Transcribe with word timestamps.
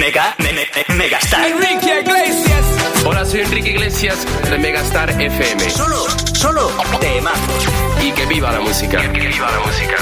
Mega, 0.00 0.34
me, 0.38 0.50
me, 0.54 0.66
Megastar. 0.96 1.46
Enrique 1.46 2.00
Iglesias. 2.00 2.64
Hola, 3.04 3.22
soy 3.26 3.40
Enrique 3.40 3.72
Iglesias 3.72 4.16
de 4.48 4.56
Megastar 4.56 5.10
FM. 5.10 5.68
Solo, 5.68 6.06
solo 6.32 6.70
temas. 6.98 7.38
Y 8.02 8.10
que 8.12 8.24
viva 8.24 8.50
la 8.50 8.60
música. 8.60 8.98
Que 8.98 9.08
viva 9.08 9.50
la 9.50 9.60
música. 9.60 9.96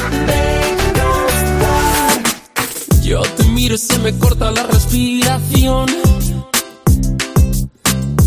Yo 3.02 3.22
te 3.22 3.42
miro 3.46 3.74
y 3.74 3.78
se 3.78 3.98
me 3.98 4.16
corta 4.16 4.52
la 4.52 4.62
respiración. 4.68 5.86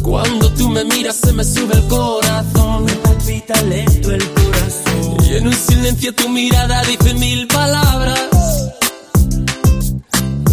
Cuando 0.04 0.52
tú 0.56 0.68
me 0.68 0.84
miras 0.84 1.16
se 1.16 1.32
me 1.32 1.46
sube 1.46 1.74
el 1.74 1.88
corazón. 1.88 2.84
Me 2.84 2.94
palpita 2.96 3.62
lento 3.62 4.12
el 4.12 4.30
corazón. 4.32 5.18
Y 5.24 5.38
en 5.38 5.48
un 5.48 5.54
silencio 5.54 6.14
tu 6.16 6.28
mirada 6.28 6.84
dice 6.84 7.14
mil 7.14 7.48
palabras. 7.48 8.31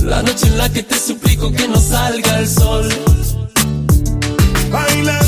La 0.08 0.22
noche 0.22 0.46
en 0.46 0.56
la 0.56 0.68
que 0.70 0.82
te 0.82 0.98
suplico 0.98 1.52
que 1.52 1.68
no 1.68 1.78
salga 1.78 2.40
el 2.40 2.48
sol. 2.48 2.88
Bailando, 4.70 5.27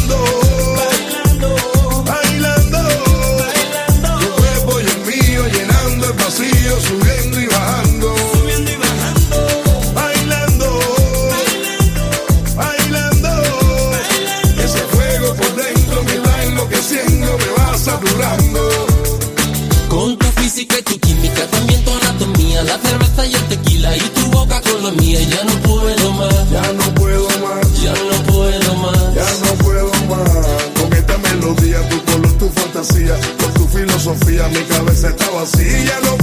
mía. 24.93 25.21
Ya 25.23 25.45
no 25.45 25.55
puedo 25.63 26.13
más, 26.13 26.51
Ya 26.51 26.73
no 26.73 26.95
puedo 26.95 27.29
más, 27.41 27.83
ya 27.83 27.93
no 27.93 28.33
puedo 28.33 28.75
más. 28.75 29.15
ya 29.15 29.47
no 29.47 29.55
puedo 29.65 29.91
más. 30.09 30.31
Con 30.81 30.93
esta 30.93 31.19
melodía, 31.19 31.89
tu 31.89 32.03
color, 32.05 32.33
tu 32.39 32.49
fantasía, 32.51 33.17
con 33.41 33.55
tu 33.55 33.69
filosofía, 33.69 34.49
mi 34.49 34.63
cabeza 34.65 35.09
está 35.09 35.31
vacía. 35.31 35.85
Ya 35.85 36.01
no 36.01 36.17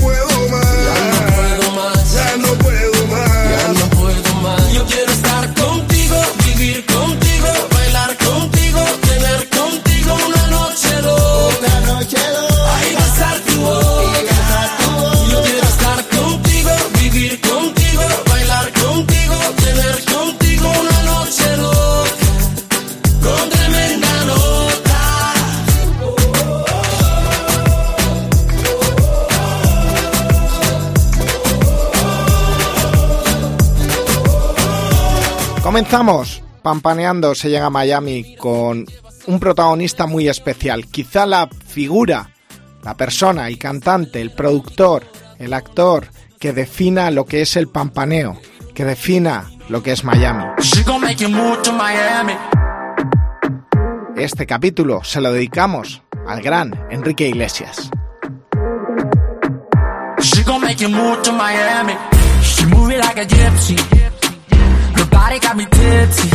Comenzamos. 35.78 36.42
Pampaneando 36.64 37.36
se 37.36 37.52
llega 37.52 37.68
a 37.68 37.70
Miami 37.70 38.36
con 38.38 38.84
un 39.28 39.40
protagonista 39.40 40.08
muy 40.08 40.28
especial. 40.28 40.88
Quizá 40.88 41.28
la 41.28 41.48
figura, 41.68 42.32
la 42.82 42.96
persona, 42.96 43.48
el 43.48 43.60
cantante, 43.60 44.20
el 44.20 44.32
productor, 44.32 45.06
el 45.38 45.54
actor 45.54 46.08
que 46.40 46.52
defina 46.52 47.12
lo 47.12 47.26
que 47.26 47.42
es 47.42 47.56
el 47.58 47.68
pampaneo, 47.68 48.40
que 48.74 48.86
defina 48.86 49.52
lo 49.70 49.84
que 49.84 49.92
es 49.92 50.04
Miami. 50.04 50.46
Este 54.16 54.48
capítulo 54.48 55.04
se 55.04 55.22
lo 55.22 55.32
dedicamos 55.32 56.02
al 56.26 56.42
gran 56.42 56.88
Enrique 56.90 57.28
Iglesias. 57.28 57.92
She 60.22 60.44
body 65.18 65.40
got 65.40 65.56
me 65.58 65.66
tipsy. 65.66 66.30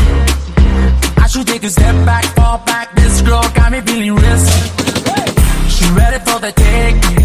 I 1.24 1.26
should 1.30 1.46
take 1.46 1.62
a 1.62 1.70
step 1.70 1.96
back, 2.10 2.24
fall 2.36 2.58
back. 2.70 2.86
This 2.98 3.14
girl 3.22 3.44
got 3.58 3.68
me 3.74 3.80
feeling 3.88 4.14
risky. 4.24 4.62
She 5.74 5.84
ready 6.00 6.18
for 6.26 6.38
the 6.44 6.52
taking. 6.66 7.18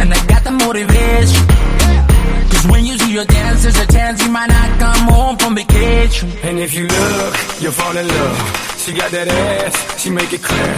And 0.00 0.08
I 0.18 0.20
got 0.32 0.42
the 0.48 0.54
motivation. 0.64 1.44
Cause 2.50 2.64
when 2.72 2.82
you 2.88 2.94
see 2.98 3.12
your 3.18 3.28
dance, 3.36 3.62
there's 3.62 3.80
a 3.86 3.88
chance 3.96 4.16
you 4.24 4.30
might 4.38 4.50
not 4.58 4.70
come 4.84 5.02
home 5.14 5.36
from 5.40 5.52
vacation. 5.54 6.28
And 6.48 6.58
if 6.58 6.70
you 6.78 6.84
look, 6.98 7.32
you'll 7.60 7.78
fall 7.80 7.96
in 7.96 8.06
love. 8.16 8.38
She 8.82 8.90
got 9.00 9.10
that 9.16 9.28
ass, 9.28 9.74
she 10.00 10.08
make 10.10 10.32
it 10.36 10.42
clear. 10.48 10.72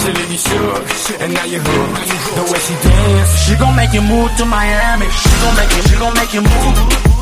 She 0.00 0.10
leave 0.16 0.32
you 0.34 0.40
shook, 0.48 1.20
and 1.22 1.30
now 1.34 1.44
you're 1.52 1.60
hooked. 1.60 2.08
The 2.38 2.44
way 2.50 2.60
she 2.66 2.74
dance, 2.88 3.30
She 3.44 3.52
gon' 3.60 3.76
make 3.76 3.92
you 3.92 4.04
move 4.12 4.30
to 4.38 4.44
Miami. 4.46 5.08
She 5.22 5.30
gon' 5.42 5.54
make 5.60 5.72
you, 5.76 5.82
she 5.88 5.96
gon' 6.02 6.14
make 6.20 6.32
you 6.36 6.42
move. 6.50 7.19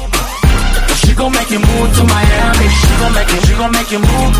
She 1.08 1.14
gon' 1.14 1.32
make 1.32 1.50
you 1.50 1.58
move 1.58 1.88
to 1.96 2.04
Miami. 2.04 2.68
She 2.68 2.88
gon' 3.00 3.12
make 3.14 3.30
you, 3.32 3.40
she 3.46 3.54
gon' 3.54 3.72
make 3.72 3.90
you 3.90 3.98
move. 3.98 4.34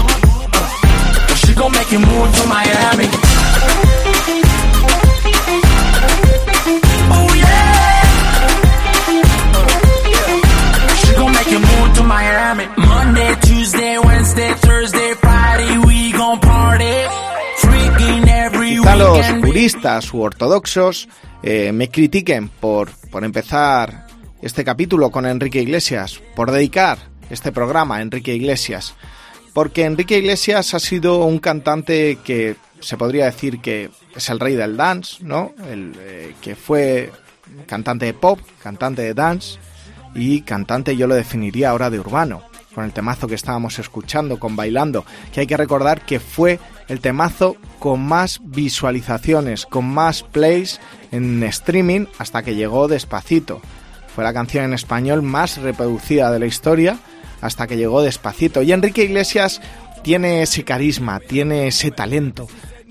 Uh, 0.53 1.35
She 1.35 1.55
gon' 1.55 1.73
make 1.73 1.91
you 1.93 1.99
move 1.99 2.29
to 2.39 2.47
Miami. 2.47 3.07
Oh 7.17 7.31
yeah. 7.35 8.03
Uh, 9.55 10.95
She 11.03 11.15
gon' 11.15 11.33
make 11.33 11.51
you 11.51 11.59
move 11.61 11.93
to 11.97 12.03
Miami. 12.05 12.67
Monday, 12.77 13.35
Tuesday, 13.43 13.99
Wednesday, 13.99 14.53
Thursday, 14.55 15.15
Friday, 15.15 15.79
we 15.87 16.13
gon' 16.13 16.39
party. 16.41 16.95
Freaking 17.63 18.29
every 18.29 18.77
los 18.77 19.27
puristas 19.41 20.13
u 20.13 20.21
ortodoxos 20.23 21.09
eh, 21.43 21.73
me 21.73 21.89
critiquen 21.89 22.49
por, 22.49 22.91
por 23.11 23.25
empezar 23.25 24.07
este 24.43 24.65
capítulo 24.65 25.11
con 25.11 25.27
Enrique 25.27 25.61
Iglesias, 25.61 26.21
por 26.37 26.51
dedicar 26.51 26.99
este 27.31 27.53
programa 27.53 27.97
a 27.97 28.03
Enrique 28.03 28.35
Iglesias, 28.35 28.95
porque 29.53 29.85
Enrique 29.85 30.19
Iglesias 30.19 30.75
ha 30.75 30.79
sido 30.79 31.25
un 31.25 31.39
cantante 31.39 32.19
que 32.25 32.57
se 32.81 32.97
podría 32.97 33.25
decir 33.25 33.61
que 33.61 33.91
es 34.15 34.29
el 34.31 34.41
rey 34.41 34.55
del 34.55 34.77
dance, 34.77 35.23
¿no? 35.25 35.53
El, 35.71 35.95
eh, 35.99 36.35
que 36.41 36.55
fue 36.55 37.11
cantante 37.67 38.07
de 38.07 38.15
pop, 38.15 38.39
cantante 38.63 39.03
de 39.03 39.15
dance 39.15 39.59
y 40.15 40.43
cantante 40.43 40.97
yo 40.97 41.07
lo 41.07 41.15
definiría 41.15 41.71
ahora 41.71 41.91
de 41.91 41.99
urbano, 41.99 42.43
con 42.75 42.85
el 42.85 42.93
temazo 42.93 43.27
que 43.27 43.35
estábamos 43.35 43.79
escuchando, 43.79 44.39
con 44.39 44.55
Bailando, 44.55 45.05
que 45.33 45.41
hay 45.41 45.47
que 45.47 45.57
recordar 45.57 46.03
que 46.03 46.21
fue 46.21 46.61
el 46.87 47.01
temazo 47.01 47.57
con 47.79 48.01
más 48.01 48.41
visualizaciones, 48.45 49.67
con 49.67 49.87
más 49.87 50.23
plays 50.23 50.81
en 51.11 51.43
streaming 51.43 52.07
hasta 52.19 52.43
que 52.43 52.55
llegó 52.55 52.89
Despacito. 52.89 53.61
Fue 54.19 54.25
la 54.25 54.33
canción 54.35 54.65
en 54.65 54.73
español 54.75 55.23
más 55.23 55.59
reproducida 55.59 56.33
de 56.33 56.41
la 56.41 56.47
historia 56.47 56.99
hasta 57.41 57.69
que 57.69 57.77
llegó 57.77 58.03
Despacito. 58.03 58.63
Y 58.63 58.73
Enrique 58.73 59.05
Iglesias 59.05 59.61
tiene 60.03 60.43
ese 60.43 60.65
carisma, 60.65 61.21
tiene 61.21 61.69
ese 61.69 61.93
talento 61.93 62.49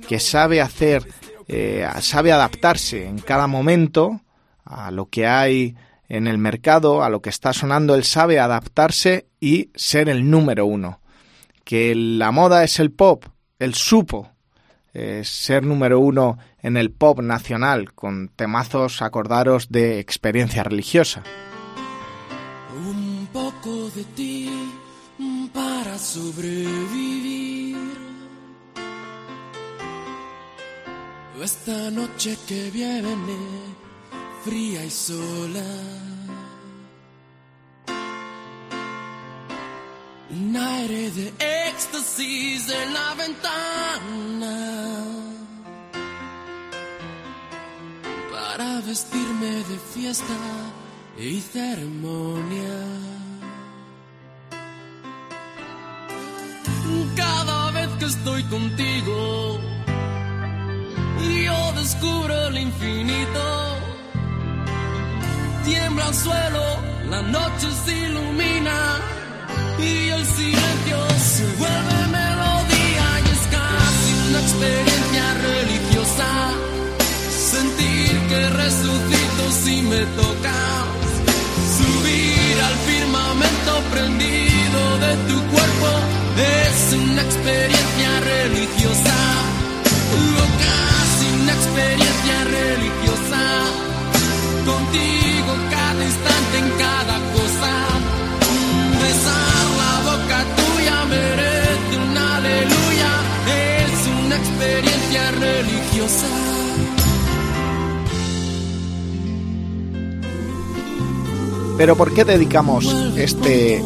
que 0.08 0.22
sabe 0.22 0.62
hacer, 0.62 1.06
eh, 1.50 1.86
sabe 2.00 2.32
adaptarse 2.32 3.06
en 3.06 3.20
cada 3.20 3.48
momento 3.48 4.22
a 4.64 4.90
lo 4.90 5.08
que 5.08 5.28
hay 5.28 5.76
en 6.08 6.28
el 6.28 6.38
mercado, 6.38 7.04
a 7.04 7.10
lo 7.10 7.22
que 7.22 7.30
está 7.30 7.52
sonando, 7.52 7.96
él 7.96 8.06
sabe 8.06 8.40
adaptarse 8.40 9.28
y 9.42 9.72
ser 9.76 10.08
el 10.08 10.32
número 10.32 10.66
uno. 10.66 11.02
Que 11.66 11.94
la 11.94 12.32
moda 12.32 12.64
es 12.64 12.80
el 12.80 12.94
pop, 12.94 13.26
él 13.60 13.74
supo 13.74 14.32
eh, 14.94 15.22
ser 15.24 15.64
número 15.64 16.00
uno 16.00 16.38
en 16.62 16.78
el 16.78 16.92
pop 16.92 17.20
nacional, 17.22 17.94
con 17.94 18.30
temazos, 18.30 19.02
acordaros, 19.02 19.70
de 19.70 20.00
experiencia 20.00 20.64
religiosa. 20.64 21.24
Un 22.88 23.28
poco 23.32 23.90
de 23.92 24.04
ti 24.16 24.50
para 25.54 25.98
sobrevivir. 25.98 27.78
Esta 31.42 31.92
noche 31.92 32.38
que 32.48 32.70
viene, 32.72 33.38
fría 34.44 34.84
y 34.84 34.90
sola. 34.90 36.17
Un 40.30 40.56
aire 40.56 41.10
de 41.12 41.34
éxtasis 41.70 42.70
en 42.70 42.94
la 42.94 43.14
ventana. 43.16 44.58
Para 48.30 48.82
vestirme 48.82 49.64
de 49.70 49.78
fiesta 49.94 50.38
y 51.18 51.40
ceremonia. 51.40 52.78
Cada 57.16 57.72
vez 57.72 57.90
que 58.00 58.06
estoy 58.06 58.44
contigo, 58.44 59.60
yo 61.46 61.72
descubro 61.74 62.48
el 62.48 62.58
infinito. 62.58 63.46
Tiembla 65.64 66.08
el 66.08 66.14
suelo, 66.14 66.66
la 67.10 67.22
noche 67.22 67.68
se 67.86 67.98
ilumina 68.08 69.00
y 69.80 70.10
el 70.10 70.26
silencio 70.26 71.00
se 71.20 71.46
vuelve 71.58 72.00
melodía 72.12 73.08
y 73.26 73.30
es 73.36 73.44
casi 73.58 74.10
una 74.30 74.40
experiencia 74.40 75.26
religiosa. 75.50 76.30
Sentir 77.52 78.12
que 78.30 78.50
resucito 78.50 79.44
si 79.64 79.82
me 79.84 80.02
tocas, 80.22 80.86
subir 81.78 82.56
al 82.68 82.76
firmamento 82.90 83.74
prendido 83.92 84.82
de 85.06 85.14
tu 85.30 85.38
cuerpo 85.52 85.90
es 86.38 86.94
una 86.94 87.22
experiencia 87.22 88.20
religiosa. 88.20 89.16
Casi 90.60 91.26
una 91.42 91.54
experiencia 91.54 92.44
religiosa 92.44 93.42
contigo 94.66 95.52
cada 95.70 96.04
instante 96.04 96.58
en 96.58 96.70
cada 96.78 97.16
cosa. 97.36 97.74
Un 98.58 99.00
pero 111.78 111.96
¿por 111.96 112.12
qué 112.12 112.26
dedicamos 112.26 112.92
este, 113.16 113.84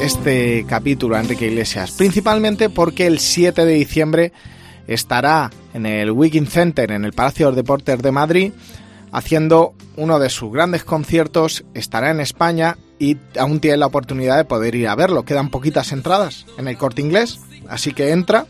este 0.00 0.64
capítulo 0.68 1.16
a 1.16 1.20
Enrique 1.20 1.48
Iglesias? 1.48 1.90
Principalmente 1.90 2.70
porque 2.70 3.08
el 3.08 3.18
7 3.18 3.64
de 3.64 3.74
diciembre 3.74 4.32
estará 4.86 5.50
en 5.74 5.84
el 5.84 6.12
Wiking 6.12 6.46
Center, 6.46 6.92
en 6.92 7.04
el 7.04 7.12
Palacio 7.12 7.50
de 7.50 7.56
Deportes 7.56 8.00
de 8.00 8.12
Madrid, 8.12 8.52
haciendo 9.10 9.74
uno 9.96 10.20
de 10.20 10.30
sus 10.30 10.52
grandes 10.52 10.84
conciertos. 10.84 11.64
Estará 11.74 12.12
en 12.12 12.20
España 12.20 12.78
y 13.02 13.18
aún 13.36 13.58
tiene 13.58 13.78
la 13.78 13.86
oportunidad 13.86 14.36
de 14.36 14.44
poder 14.44 14.76
ir 14.76 14.86
a 14.86 14.94
verlo. 14.94 15.24
Quedan 15.24 15.50
poquitas 15.50 15.90
entradas 15.90 16.46
en 16.56 16.68
el 16.68 16.78
corte 16.78 17.02
inglés, 17.02 17.40
así 17.68 17.92
que 17.92 18.12
entra, 18.12 18.46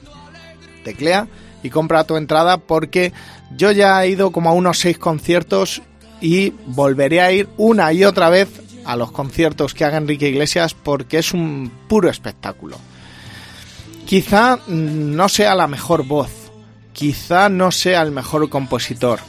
teclea 0.84 1.26
y 1.62 1.70
compra 1.70 2.04
tu 2.04 2.18
entrada 2.18 2.58
porque 2.58 3.14
yo 3.56 3.72
ya 3.72 4.04
he 4.04 4.10
ido 4.10 4.30
como 4.30 4.50
a 4.50 4.52
unos 4.52 4.78
seis 4.78 4.98
conciertos 4.98 5.80
y 6.20 6.52
volveré 6.66 7.22
a 7.22 7.32
ir 7.32 7.48
una 7.56 7.94
y 7.94 8.04
otra 8.04 8.28
vez 8.28 8.50
a 8.84 8.94
los 8.94 9.10
conciertos 9.10 9.72
que 9.72 9.86
haga 9.86 9.96
Enrique 9.96 10.28
Iglesias 10.28 10.74
porque 10.74 11.16
es 11.16 11.32
un 11.32 11.72
puro 11.88 12.10
espectáculo. 12.10 12.76
Quizá 14.04 14.58
no 14.66 15.30
sea 15.30 15.54
la 15.54 15.66
mejor 15.66 16.04
voz, 16.04 16.30
quizá 16.92 17.48
no 17.48 17.70
sea 17.70 18.02
el 18.02 18.12
mejor 18.12 18.50
compositor. 18.50 19.20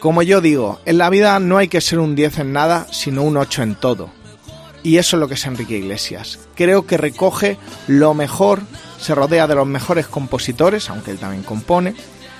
Como 0.00 0.22
yo 0.22 0.40
digo, 0.40 0.80
en 0.86 0.96
la 0.96 1.10
vida 1.10 1.38
no 1.38 1.58
hay 1.58 1.68
que 1.68 1.82
ser 1.82 1.98
un 1.98 2.14
10 2.14 2.38
en 2.38 2.52
nada, 2.54 2.86
sino 2.92 3.24
un 3.24 3.36
8 3.36 3.62
en 3.62 3.74
todo. 3.74 4.16
Y 4.82 4.98
eso 4.98 5.16
es 5.16 5.20
lo 5.20 5.28
que 5.28 5.34
es 5.34 5.46
Enrique 5.46 5.78
Iglesias. 5.78 6.38
Creo 6.54 6.86
que 6.86 6.96
recoge 6.96 7.58
lo 7.86 8.14
mejor, 8.14 8.60
se 8.98 9.14
rodea 9.14 9.46
de 9.46 9.54
los 9.54 9.66
mejores 9.66 10.06
compositores, 10.06 10.88
aunque 10.90 11.10
él 11.10 11.18
también 11.18 11.42
compone, 11.42 11.94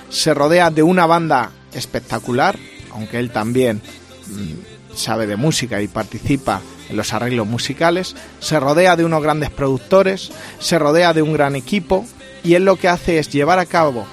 se 0.09 0.33
rodea 0.33 0.71
de 0.71 0.83
una 0.83 1.05
banda 1.05 1.51
espectacular, 1.73 2.57
aunque 2.91 3.19
él 3.19 3.31
también 3.31 3.81
mm, 4.27 4.95
sabe 4.95 5.27
de 5.27 5.35
música 5.35 5.81
y 5.81 5.87
participa 5.87 6.61
en 6.89 6.97
los 6.97 7.13
arreglos 7.13 7.45
musicales, 7.45 8.15
se 8.39 8.59
rodea 8.59 8.95
de 8.95 9.05
unos 9.05 9.21
grandes 9.21 9.51
productores, 9.51 10.31
se 10.59 10.79
rodea 10.79 11.13
de 11.13 11.21
un 11.21 11.33
gran 11.33 11.55
equipo 11.55 12.05
y 12.43 12.55
él 12.55 12.65
lo 12.65 12.77
que 12.77 12.87
hace 12.87 13.19
es 13.19 13.29
llevar 13.29 13.59
a 13.59 13.65
cabo 13.65 14.07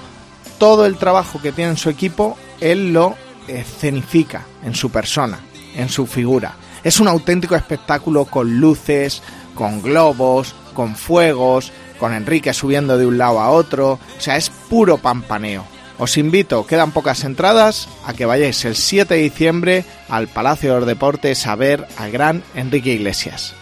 todo 0.59 0.85
el 0.85 0.97
trabajo 0.97 1.41
que 1.41 1.51
tiene 1.51 1.71
en 1.71 1.77
su 1.77 1.89
equipo, 1.89 2.37
él 2.61 2.93
lo 2.93 3.15
escenifica 3.47 4.45
en 4.63 4.75
su 4.75 4.89
persona, 4.89 5.39
en 5.75 5.89
su 5.89 6.05
figura. 6.07 6.55
Es 6.83 6.99
un 6.99 7.07
auténtico 7.07 7.55
espectáculo 7.55 8.25
con 8.25 8.59
luces, 8.59 9.21
con 9.55 9.81
globos, 9.81 10.55
con 10.73 10.95
fuegos, 10.95 11.71
con 11.99 12.13
Enrique 12.13 12.53
subiendo 12.53 12.97
de 12.97 13.05
un 13.05 13.17
lado 13.17 13.39
a 13.39 13.49
otro, 13.49 13.93
o 13.93 13.99
sea, 14.19 14.37
es 14.37 14.49
puro 14.49 14.97
pampaneo. 14.97 15.65
Os 15.99 16.17
invito, 16.17 16.67
quedan 16.67 16.91
pocas 16.91 17.23
entradas, 17.23 17.89
a 18.05 18.13
que 18.13 18.25
vayáis 18.25 18.63
el 18.65 18.75
7 18.75 19.15
de 19.15 19.21
diciembre 19.21 19.85
al 20.09 20.27
Palacio 20.27 20.73
de 20.73 20.79
los 20.79 20.87
Deportes 20.87 21.47
a 21.47 21.55
ver 21.55 21.87
al 21.97 22.11
gran 22.11 22.43
Enrique 22.53 22.93
Iglesias. 22.93 23.55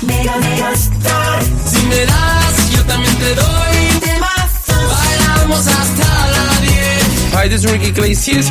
Si 0.00 0.06
me 1.86 2.04
das, 2.04 2.70
yo 2.70 2.84
también 2.84 3.16
te 3.16 3.34
doy. 3.34 3.76
Bailamos 4.68 5.66
hasta 5.66 6.26
la 6.28 6.60
10. 6.60 7.34
Hi, 7.34 7.48
this 7.48 7.64
is 7.64 7.70
Ricky 7.70 7.86
Iglesias. 7.86 8.50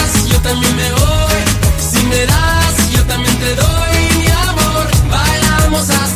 también 0.41 0.75
me 0.75 0.91
voy. 0.91 1.39
Si 1.77 2.03
me 2.05 2.25
das, 2.25 2.91
yo 2.91 3.03
también 3.05 3.37
te 3.39 3.55
doy 3.55 3.97
mi 4.17 4.27
amor. 4.27 4.87
Bailamos 5.09 5.89
hasta 5.89 6.10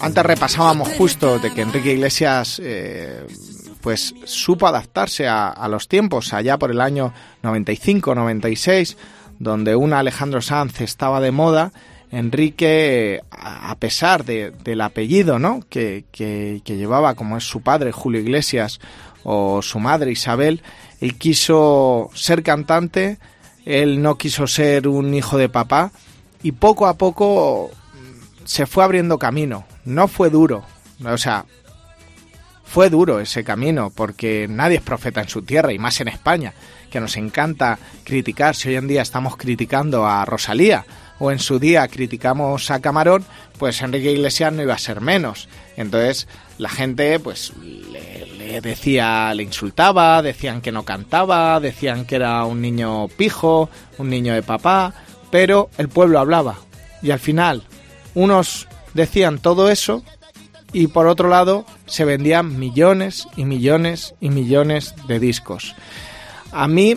Antes 0.00 0.24
repasábamos 0.24 0.88
justo 0.96 1.38
de 1.38 1.52
que 1.52 1.60
Enrique 1.60 1.92
Iglesias 1.92 2.58
eh, 2.64 3.26
pues 3.82 4.14
supo 4.24 4.66
adaptarse 4.66 5.28
a, 5.28 5.68
los 5.68 5.86
tiempos 5.86 6.32
allá 6.32 6.56
por 6.58 6.70
el 6.70 6.80
año 6.80 7.12
95-96, 7.42 8.96
donde 9.38 9.76
un 9.76 9.92
Alejandro 9.92 10.40
Sanz 10.40 10.80
estaba 10.80 11.20
de 11.20 11.30
moda. 11.30 11.72
Enrique, 12.10 13.20
a 13.30 13.70
a 13.70 13.76
pesar 13.78 14.24
de- 14.24 14.50
del 14.64 14.80
apellido 14.80 15.38
¿no? 15.38 15.60
que, 15.68 16.04
que- 16.10 16.62
que 16.64 16.76
llevaba, 16.78 17.14
como 17.14 17.36
es 17.36 17.44
su 17.44 17.60
padre 17.60 17.92
Julio 17.92 18.20
Iglesias 18.20 18.80
o 19.24 19.60
su 19.62 19.78
madre 19.78 20.10
Isabel, 20.12 20.62
él 21.00 21.16
quiso 21.18 22.08
ser 22.14 22.42
cantante, 22.42 23.18
él 23.66 24.00
no 24.02 24.16
quiso 24.16 24.46
ser 24.46 24.88
un 24.88 25.12
hijo 25.14 25.36
de 25.36 25.48
papá 25.50 25.90
y 26.42 26.52
poco 26.52 26.86
a 26.86 26.94
poco 26.94 27.70
se 28.44 28.66
fue 28.66 28.84
abriendo 28.84 29.18
camino. 29.18 29.64
No 29.84 30.08
fue 30.08 30.30
duro, 30.30 30.64
o 31.04 31.18
sea, 31.18 31.44
fue 32.64 32.88
duro 32.88 33.20
ese 33.20 33.44
camino 33.44 33.92
porque 33.94 34.46
nadie 34.48 34.76
es 34.76 34.82
profeta 34.82 35.20
en 35.20 35.28
su 35.28 35.42
tierra 35.42 35.74
y 35.74 35.78
más 35.78 36.00
en 36.00 36.08
España, 36.08 36.54
que 36.90 37.00
nos 37.00 37.18
encanta 37.18 37.78
criticar. 38.02 38.56
Si 38.56 38.70
hoy 38.70 38.76
en 38.76 38.88
día 38.88 39.02
estamos 39.02 39.36
criticando 39.36 40.06
a 40.06 40.24
Rosalía 40.24 40.86
o 41.18 41.30
en 41.30 41.38
su 41.38 41.58
día 41.58 41.86
criticamos 41.88 42.70
a 42.70 42.80
Camarón, 42.80 43.24
pues 43.58 43.82
Enrique 43.82 44.12
Iglesias 44.12 44.52
no 44.54 44.62
iba 44.62 44.72
a 44.72 44.78
ser 44.78 45.02
menos. 45.02 45.48
Entonces 45.76 46.28
la 46.56 46.70
gente 46.70 47.20
pues 47.20 47.52
le, 47.60 48.26
le 48.38 48.60
decía, 48.62 49.34
le 49.34 49.42
insultaba, 49.42 50.22
decían 50.22 50.62
que 50.62 50.72
no 50.72 50.84
cantaba, 50.84 51.60
decían 51.60 52.06
que 52.06 52.16
era 52.16 52.44
un 52.44 52.62
niño 52.62 53.08
pijo, 53.08 53.68
un 53.98 54.08
niño 54.08 54.32
de 54.32 54.42
papá, 54.42 54.94
pero 55.30 55.68
el 55.76 55.90
pueblo 55.90 56.18
hablaba. 56.18 56.56
Y 57.02 57.10
al 57.10 57.18
final 57.18 57.64
unos 58.14 58.68
decían 58.94 59.38
todo 59.38 59.70
eso 59.70 60.02
y 60.72 60.86
por 60.88 61.06
otro 61.06 61.28
lado 61.28 61.64
se 61.86 62.04
vendían 62.04 62.58
millones 62.58 63.28
y 63.36 63.44
millones 63.44 64.14
y 64.20 64.30
millones 64.30 64.94
de 65.06 65.20
discos. 65.20 65.74
A 66.50 66.68
mí 66.68 66.96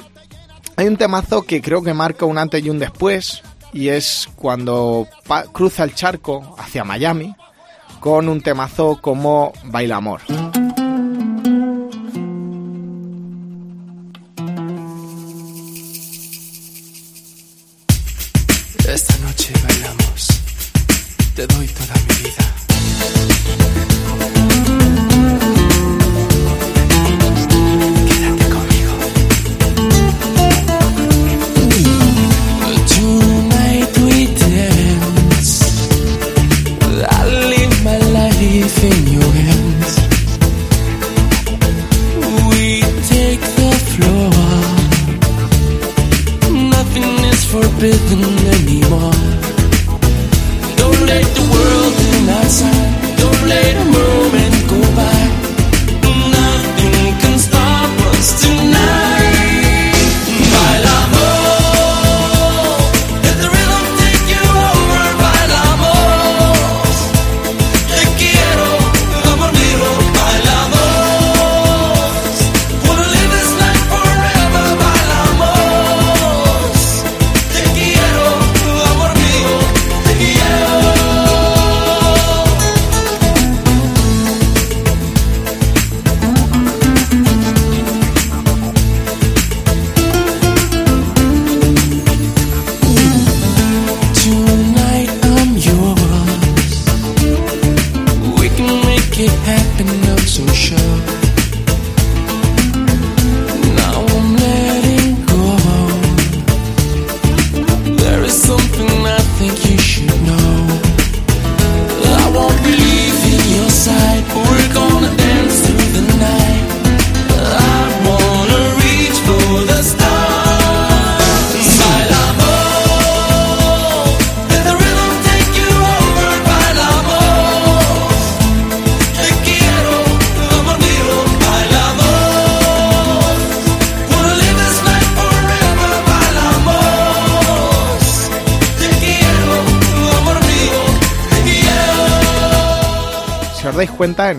hay 0.76 0.88
un 0.88 0.98
temazo 0.98 1.44
que 1.44 1.62
creo 1.62 1.84
que 1.84 1.94
marca 1.94 2.26
un 2.26 2.38
antes 2.38 2.64
y 2.64 2.70
un 2.70 2.80
después 2.80 3.42
y 3.74 3.90
es 3.90 4.30
cuando 4.36 5.08
cruza 5.52 5.84
el 5.84 5.94
charco 5.94 6.56
hacia 6.58 6.84
Miami 6.84 7.36
con 8.00 8.30
un 8.30 8.42
temazo 8.42 9.00
como 9.02 9.52
Baila 9.66 9.98
Amor. 9.98 10.22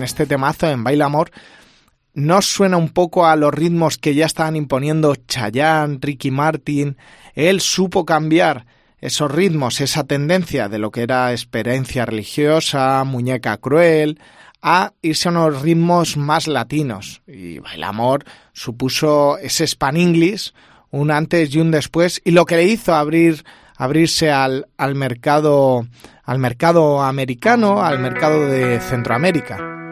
Este 0.07 0.25
temazo, 0.25 0.67
en 0.67 0.83
Baila 0.83 1.05
Amor, 1.05 1.31
¿no 2.13 2.41
suena 2.41 2.77
un 2.77 2.89
poco 2.89 3.27
a 3.27 3.35
los 3.35 3.53
ritmos 3.53 3.97
que 3.97 4.15
ya 4.15 4.25
estaban 4.25 4.55
imponiendo 4.55 5.15
Chayanne, 5.15 5.99
Ricky 6.01 6.31
Martin? 6.31 6.97
Él 7.35 7.61
supo 7.61 8.05
cambiar 8.05 8.65
esos 8.99 9.29
ritmos, 9.29 9.79
esa 9.81 10.05
tendencia 10.05 10.69
de 10.69 10.79
lo 10.79 10.89
que 10.91 11.03
era 11.03 11.31
experiencia 11.31 12.05
religiosa, 12.05 13.03
muñeca 13.03 13.57
cruel, 13.57 14.19
a 14.61 14.93
irse 15.01 15.27
a 15.27 15.31
unos 15.31 15.61
ritmos 15.61 16.17
más 16.17 16.47
latinos. 16.47 17.21
Y 17.27 17.59
Baila 17.59 17.89
Amor 17.89 18.25
supuso 18.53 19.37
ese 19.37 19.67
Span 19.67 19.97
English, 19.97 20.53
un 20.89 21.11
antes 21.11 21.53
y 21.53 21.59
un 21.59 21.69
después, 21.69 22.21
y 22.23 22.31
lo 22.31 22.45
que 22.45 22.55
le 22.55 22.63
hizo 22.63 22.95
abrir, 22.95 23.43
abrirse 23.75 24.31
al, 24.31 24.67
al 24.77 24.95
mercado 24.95 25.85
al 26.23 26.39
mercado 26.39 27.01
americano, 27.01 27.81
al 27.81 27.99
mercado 27.99 28.47
de 28.47 28.81
Centroamérica. 28.81 29.86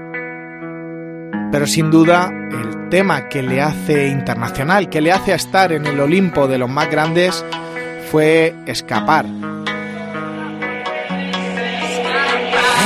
Pero 1.52 1.68
sin 1.68 1.92
duda, 1.92 2.32
el 2.52 2.90
tema 2.90 3.30
que 3.30 3.42
le 3.42 3.62
hace 3.62 4.08
internacional, 4.08 4.90
que 4.90 5.02
le 5.02 5.12
hace 5.12 5.34
estar 5.34 5.72
en 5.72 5.86
el 5.86 6.00
Olimpo 6.00 6.48
de 6.48 6.58
los 6.58 6.70
más 6.70 6.90
grandes, 6.90 7.46
fue 8.12 8.56
Escapar. 8.66 9.25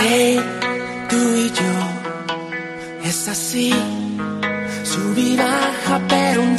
Hey, 0.02 0.40
tú 1.10 1.36
y 1.36 1.50
yo, 1.50 3.08
es 3.08 3.28
así, 3.28 3.74
un 6.38 6.56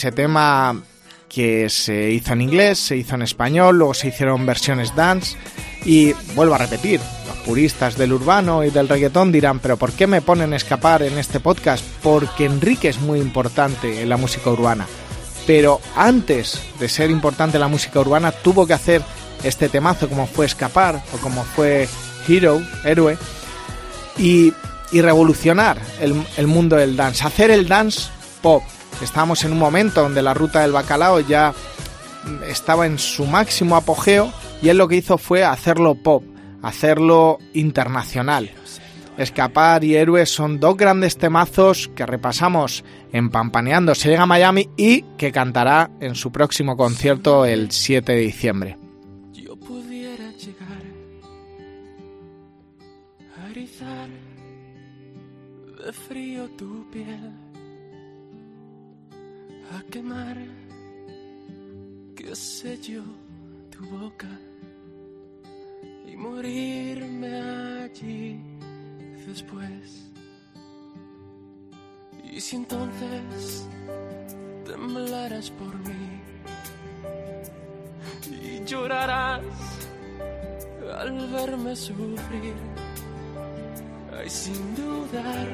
Ese 0.00 0.12
tema 0.12 0.80
que 1.28 1.68
se 1.68 2.10
hizo 2.10 2.32
en 2.32 2.40
inglés, 2.40 2.78
se 2.78 2.96
hizo 2.96 3.16
en 3.16 3.20
español, 3.20 3.76
luego 3.76 3.92
se 3.92 4.08
hicieron 4.08 4.46
versiones 4.46 4.96
dance 4.96 5.36
y 5.84 6.14
vuelvo 6.34 6.54
a 6.54 6.58
repetir, 6.58 6.98
los 7.26 7.36
puristas 7.44 7.98
del 7.98 8.14
urbano 8.14 8.64
y 8.64 8.70
del 8.70 8.88
reggaetón 8.88 9.30
dirán, 9.30 9.58
pero 9.58 9.76
¿por 9.76 9.92
qué 9.92 10.06
me 10.06 10.22
ponen 10.22 10.54
escapar 10.54 11.02
en 11.02 11.18
este 11.18 11.38
podcast? 11.38 11.84
Porque 12.02 12.46
Enrique 12.46 12.88
es 12.88 12.98
muy 12.98 13.20
importante 13.20 14.00
en 14.00 14.08
la 14.08 14.16
música 14.16 14.48
urbana. 14.48 14.86
Pero 15.46 15.82
antes 15.94 16.58
de 16.78 16.88
ser 16.88 17.10
importante 17.10 17.58
la 17.58 17.68
música 17.68 18.00
urbana 18.00 18.32
tuvo 18.32 18.66
que 18.66 18.72
hacer 18.72 19.02
este 19.44 19.68
temazo 19.68 20.08
como 20.08 20.26
fue 20.26 20.46
Escapar 20.46 21.02
o 21.12 21.18
como 21.18 21.44
fue 21.44 21.86
Hero, 22.26 22.62
Héroe, 22.86 23.18
y, 24.16 24.54
y 24.92 25.02
revolucionar 25.02 25.78
el, 26.00 26.24
el 26.38 26.46
mundo 26.46 26.76
del 26.76 26.96
dance, 26.96 27.22
hacer 27.22 27.50
el 27.50 27.68
dance 27.68 28.08
pop. 28.40 28.62
Estábamos 29.00 29.44
en 29.44 29.52
un 29.52 29.58
momento 29.58 30.02
donde 30.02 30.22
la 30.22 30.34
ruta 30.34 30.60
del 30.60 30.72
bacalao 30.72 31.20
ya 31.20 31.54
estaba 32.46 32.86
en 32.86 32.98
su 32.98 33.26
máximo 33.26 33.76
apogeo 33.76 34.32
y 34.62 34.68
él 34.68 34.78
lo 34.78 34.88
que 34.88 34.96
hizo 34.96 35.18
fue 35.18 35.44
hacerlo 35.44 35.94
pop, 35.94 36.22
hacerlo 36.62 37.38
internacional. 37.54 38.50
Escapar 39.16 39.84
y 39.84 39.96
Héroe 39.96 40.24
son 40.24 40.60
dos 40.60 40.76
grandes 40.76 41.18
temazos 41.18 41.90
que 41.94 42.06
repasamos 42.06 42.84
en 43.12 43.30
Pampaneando 43.30 43.94
se 43.94 44.08
llega 44.08 44.22
a 44.22 44.26
Miami 44.26 44.68
y 44.76 45.02
que 45.18 45.32
cantará 45.32 45.90
en 46.00 46.14
su 46.14 46.30
próximo 46.30 46.76
concierto 46.76 47.44
el 47.44 47.70
7 47.70 48.12
de 48.12 48.18
diciembre. 48.18 48.78
Yo 49.32 49.56
pudiera 49.56 50.30
llegar 50.32 50.82
de 55.84 55.92
frío 55.92 56.48
tu 56.56 56.88
piel, 56.90 57.32
quemar, 59.90 60.36
sé 62.34 62.78
yo, 62.80 63.02
tu 63.70 63.84
boca 63.86 64.28
y 66.06 66.16
morirme 66.16 67.34
allí 67.82 68.40
después. 69.26 70.10
Y 72.24 72.40
si 72.40 72.56
entonces 72.56 73.68
temblarás 74.64 75.50
por 75.50 75.74
mí 75.80 76.20
y 78.30 78.64
llorarás 78.64 79.42
al 80.98 81.28
verme 81.30 81.74
sufrir. 81.74 82.54
Ay, 84.16 84.30
sin 84.30 84.74
dudar, 84.76 85.48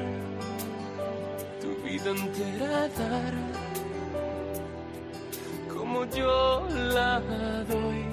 tu 1.61 1.69
vida 1.83 2.11
entera 2.11 2.87
dar, 2.89 3.33
yo 6.17 6.67
la 6.93 7.21
doy 7.69 8.06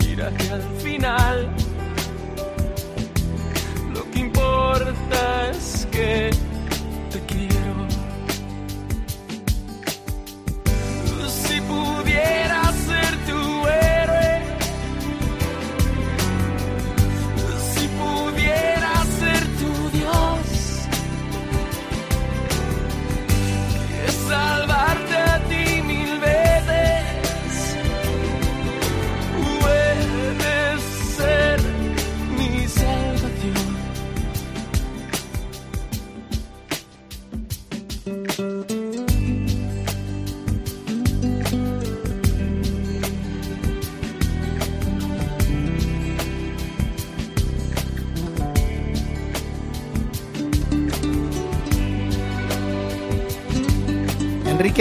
mira 0.00 0.30
que 0.38 0.50
al 0.50 0.62
final 0.82 1.48
lo 3.94 4.10
que 4.10 4.18
importa 4.18 5.50
es 5.50 5.86
que 5.90 6.30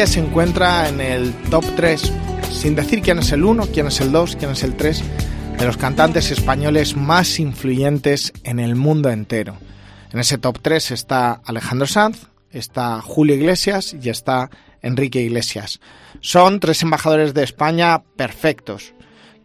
Se 0.08 0.20
encuentra 0.20 0.90
en 0.90 1.00
el 1.00 1.32
top 1.52 1.64
3, 1.76 2.12
sin 2.52 2.76
decir 2.76 3.02
quién 3.04 3.20
es 3.20 3.32
el 3.32 3.44
1, 3.44 3.68
quién 3.72 3.86
es 3.86 4.02
el 4.02 4.12
2, 4.12 4.36
quién 4.36 4.50
es 4.50 4.64
el 4.64 4.76
3, 4.76 5.04
de 5.60 5.66
los 5.66 5.78
cantantes 5.78 6.32
españoles 6.32 6.98
más 6.98 7.40
influyentes 7.40 8.34
en 8.44 8.60
el 8.60 8.76
mundo 8.76 9.12
entero. 9.12 9.58
En 10.12 10.20
ese 10.20 10.40
top 10.40 10.58
3 10.60 10.92
está 10.92 11.40
Alejandro 11.46 11.86
Sanz, 11.86 12.28
está 12.50 13.00
Julio 13.00 13.36
Iglesias 13.36 13.96
y 14.02 14.10
está 14.10 14.50
Enrique 14.82 15.22
Iglesias. 15.22 15.80
Son 16.20 16.60
tres 16.60 16.82
embajadores 16.82 17.36
de 17.36 17.44
España 17.44 18.02
perfectos, 18.16 18.96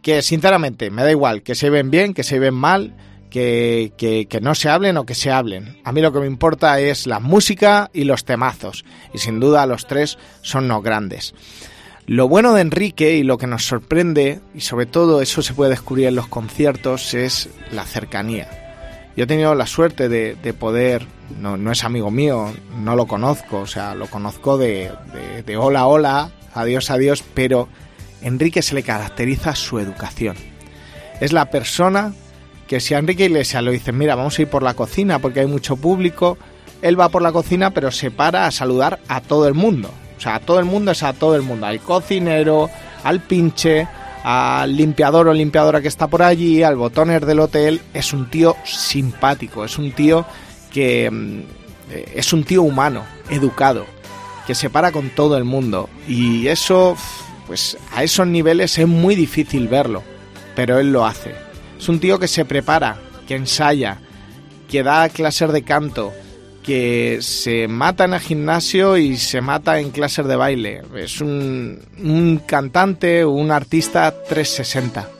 que 0.01 0.23
sinceramente 0.23 0.89
me 0.89 1.03
da 1.03 1.11
igual 1.11 1.43
que 1.43 1.53
se 1.53 1.69
ven 1.69 1.91
bien, 1.91 2.15
que 2.15 2.23
se 2.23 2.39
ven 2.39 2.55
mal, 2.55 2.95
que, 3.29 3.93
que, 3.97 4.41
no 4.41 4.55
se 4.55 4.69
hablen 4.69 4.97
o 4.97 5.05
que 5.05 5.15
se 5.15 5.31
hablen. 5.31 5.79
A 5.83 5.91
mí 5.91 6.01
lo 6.01 6.11
que 6.11 6.19
me 6.19 6.27
importa 6.27 6.79
es 6.79 7.07
la 7.07 7.19
música 7.19 7.89
y 7.93 8.03
los 8.03 8.25
temazos. 8.25 8.85
Y 9.13 9.17
sin 9.17 9.39
duda 9.39 9.65
los 9.65 9.87
tres 9.87 10.17
son 10.41 10.67
no 10.67 10.81
grandes. 10.81 11.33
Lo 12.05 12.29
bueno 12.29 12.53
de 12.53 12.61
Enrique 12.61 13.15
y 13.15 13.23
lo 13.23 13.37
que 13.37 13.47
nos 13.47 13.65
sorprende, 13.65 14.39
y 14.55 14.61
sobre 14.61 14.85
todo 14.85 15.21
eso 15.21 15.41
se 15.41 15.53
puede 15.53 15.71
descubrir 15.71 16.07
en 16.07 16.15
los 16.15 16.27
conciertos, 16.27 17.13
es 17.13 17.49
la 17.71 17.83
cercanía. 17.83 18.49
Yo 19.17 19.25
he 19.25 19.27
tenido 19.27 19.55
la 19.55 19.67
suerte 19.67 20.07
de, 20.07 20.35
de 20.35 20.53
poder, 20.53 21.05
no, 21.41 21.57
no, 21.57 21.71
es 21.71 21.83
amigo 21.83 22.09
mío, 22.09 22.53
no 22.77 22.95
lo 22.95 23.07
conozco, 23.07 23.59
o 23.59 23.67
sea, 23.67 23.93
lo 23.93 24.07
conozco 24.07 24.57
de, 24.57 24.91
de, 25.13 25.43
de 25.43 25.57
hola, 25.57 25.87
hola, 25.87 26.31
adiós, 26.53 26.91
adiós, 26.91 27.23
pero 27.33 27.67
Enrique 28.21 28.61
se 28.61 28.75
le 28.75 28.83
caracteriza 28.83 29.55
su 29.55 29.79
educación. 29.79 30.37
Es 31.19 31.33
la 31.33 31.49
persona 31.49 32.13
que 32.67 32.79
si 32.79 32.93
a 32.93 32.99
Enrique 32.99 33.25
Iglesias 33.25 33.63
le 33.63 33.71
dicen, 33.71 33.97
mira, 33.97 34.15
vamos 34.15 34.37
a 34.37 34.41
ir 34.41 34.49
por 34.49 34.61
la 34.61 34.73
cocina 34.73 35.19
porque 35.19 35.39
hay 35.39 35.47
mucho 35.47 35.77
público, 35.77 36.37
él 36.81 36.99
va 36.99 37.09
por 37.09 37.21
la 37.21 37.31
cocina 37.31 37.71
pero 37.71 37.91
se 37.91 38.11
para 38.11 38.45
a 38.45 38.51
saludar 38.51 38.99
a 39.07 39.21
todo 39.21 39.47
el 39.47 39.53
mundo. 39.53 39.89
O 40.17 40.21
sea, 40.21 40.35
a 40.35 40.39
todo 40.39 40.59
el 40.59 40.65
mundo 40.65 40.91
es 40.91 41.03
a 41.03 41.13
todo 41.13 41.35
el 41.35 41.43
mundo, 41.43 41.65
al 41.67 41.79
cocinero, 41.79 42.69
al 43.03 43.21
pinche, 43.21 43.87
al 44.23 44.75
limpiador 44.75 45.27
o 45.27 45.33
limpiadora 45.33 45.81
que 45.81 45.87
está 45.87 46.07
por 46.07 46.23
allí, 46.23 46.63
al 46.63 46.75
botoner 46.75 47.25
del 47.25 47.39
hotel, 47.39 47.81
es 47.93 48.13
un 48.13 48.29
tío 48.29 48.55
simpático, 48.65 49.63
es 49.63 49.77
un 49.77 49.91
tío 49.91 50.25
que 50.71 51.45
es 52.13 52.33
un 52.33 52.43
tío 52.43 52.63
humano, 52.63 53.05
educado, 53.29 53.85
que 54.45 54.55
se 54.55 54.69
para 54.69 54.91
con 54.91 55.09
todo 55.11 55.37
el 55.37 55.45
mundo 55.45 55.87
y 56.07 56.47
eso, 56.47 56.97
pues 57.45 57.77
a 57.93 58.03
esos 58.03 58.27
niveles 58.27 58.77
es 58.77 58.87
muy 58.87 59.15
difícil 59.15 59.67
verlo, 59.67 60.03
pero 60.55 60.79
él 60.79 60.91
lo 60.91 61.05
hace. 61.05 61.46
Es 61.77 61.89
un 61.89 61.99
tío 61.99 62.19
que 62.19 62.27
se 62.27 62.45
prepara, 62.45 62.97
que 63.27 63.35
ensaya, 63.35 63.99
que 64.69 64.83
da 64.83 65.09
clases 65.09 65.51
de 65.51 65.63
canto, 65.63 66.13
que 66.63 67.19
se 67.21 67.67
mata 67.67 68.05
en 68.05 68.13
el 68.13 68.19
gimnasio 68.19 68.97
y 68.97 69.17
se 69.17 69.41
mata 69.41 69.79
en 69.79 69.91
clases 69.91 70.25
de 70.27 70.35
baile. 70.35 70.81
Es 70.95 71.21
un, 71.21 71.79
un 71.99 72.41
cantante, 72.45 73.23
un 73.25 73.51
artista 73.51 74.13
360. 74.27 75.16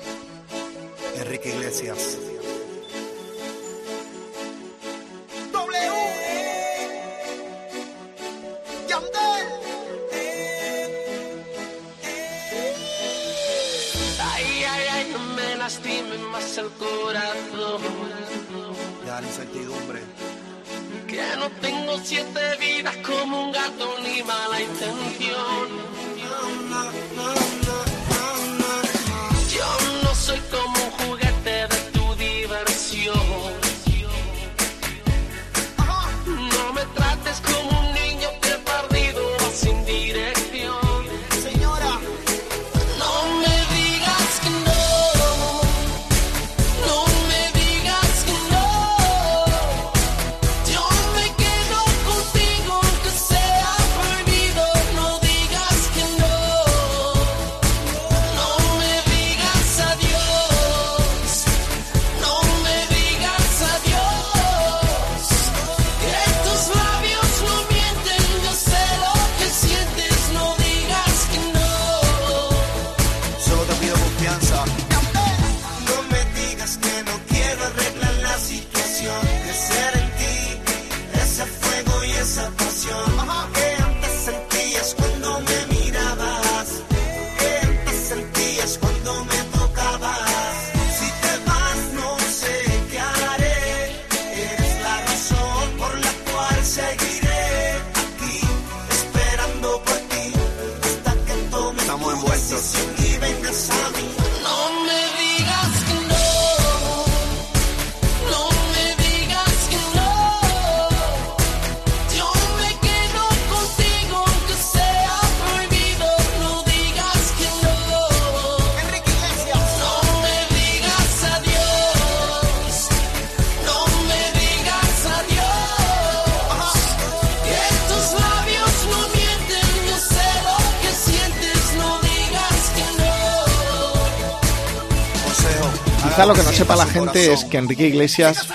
Lo 136.25 136.33
que 136.33 136.43
no 136.43 136.51
sepa 136.51 136.75
la 136.75 136.85
gente 136.85 137.31
es 137.31 137.45
que 137.45 137.57
Enrique 137.57 137.87
Iglesias 137.87 138.49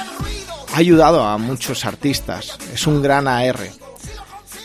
ha 0.74 0.76
ayudado 0.76 1.22
a 1.24 1.38
muchos 1.38 1.84
artistas. 1.84 2.58
Es 2.74 2.86
un 2.86 3.00
gran 3.00 3.28
AR. 3.28 3.56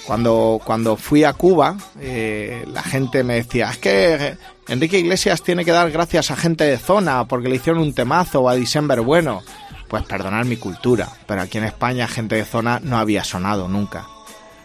Cuando, 0.05 0.59
cuando 0.65 0.97
fui 0.97 1.23
a 1.23 1.33
Cuba, 1.33 1.77
eh, 1.99 2.65
la 2.67 2.81
gente 2.81 3.23
me 3.23 3.35
decía, 3.35 3.69
es 3.69 3.77
que 3.77 4.37
Enrique 4.67 4.99
Iglesias 4.99 5.41
tiene 5.43 5.63
que 5.63 5.71
dar 5.71 5.89
gracias 5.91 6.31
a 6.31 6.35
gente 6.35 6.65
de 6.65 6.77
zona 6.77 7.25
porque 7.25 7.47
le 7.49 7.57
hicieron 7.57 7.81
un 7.81 7.93
temazo 7.93 8.41
o 8.41 8.49
a 8.49 8.55
December 8.55 9.01
Bueno. 9.01 9.41
Pues 9.87 10.03
perdonar 10.03 10.43
mi 10.43 10.57
cultura, 10.57 11.07
pero 11.27 11.43
aquí 11.43 11.59
en 11.59 11.63
España 11.63 12.07
gente 12.07 12.35
de 12.35 12.43
zona 12.43 12.81
no 12.83 12.97
había 12.97 13.23
sonado 13.23 13.69
nunca. 13.69 14.05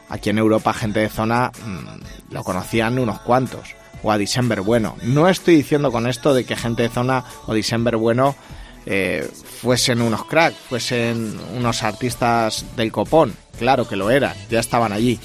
Aquí 0.09 0.31
en 0.31 0.39
Europa 0.39 0.73
gente 0.73 0.99
de 0.99 1.09
zona 1.09 1.53
mmm, 1.65 2.33
lo 2.35 2.43
conocían 2.43 2.99
unos 2.99 3.21
cuantos. 3.21 3.77
O 4.03 4.11
a 4.11 4.19
December 4.19 4.61
Bueno. 4.63 4.97
No 5.03 5.29
estoy 5.29 5.57
diciendo 5.57 5.93
con 5.93 6.07
esto 6.07 6.35
de 6.35 6.45
que 6.45 6.57
gente 6.57 6.83
de 6.83 6.89
zona 6.89 7.25
o 7.47 7.55
December 7.55 7.97
Bueno 7.97 8.35
eh, 8.87 9.29
fuesen 9.61 10.03
unos 10.03 10.25
cracks, 10.25 10.57
fuesen 10.69 11.39
unos 11.57 11.83
artistas 11.83 12.65
del 12.77 12.91
copón. 12.91 13.35
Claro 13.59 13.87
que 13.89 13.97
lo 13.97 14.11
eran, 14.11 14.35
ya 14.51 14.61
estaban 14.61 14.93
allí. 14.93 15.21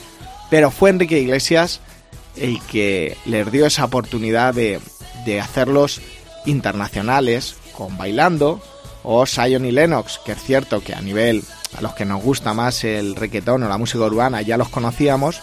Pero 0.49 0.71
fue 0.71 0.91
Enrique 0.91 1.19
Iglesias 1.19 1.81
el 2.35 2.61
que 2.61 3.17
les 3.25 3.51
dio 3.51 3.65
esa 3.65 3.85
oportunidad 3.85 4.53
de, 4.53 4.79
de 5.25 5.41
hacerlos 5.41 6.01
internacionales 6.45 7.55
con 7.75 7.97
Bailando 7.97 8.61
o 9.03 9.25
Sion 9.25 9.65
y 9.65 9.71
Lennox, 9.71 10.19
que 10.25 10.33
es 10.33 10.43
cierto 10.43 10.81
que 10.81 10.93
a 10.93 11.01
nivel 11.01 11.43
a 11.77 11.81
los 11.81 11.93
que 11.93 12.05
nos 12.05 12.21
gusta 12.21 12.53
más 12.53 12.83
el 12.83 13.15
requetón 13.15 13.63
o 13.63 13.69
la 13.69 13.77
música 13.77 14.03
urbana 14.03 14.41
ya 14.41 14.57
los 14.57 14.69
conocíamos, 14.69 15.41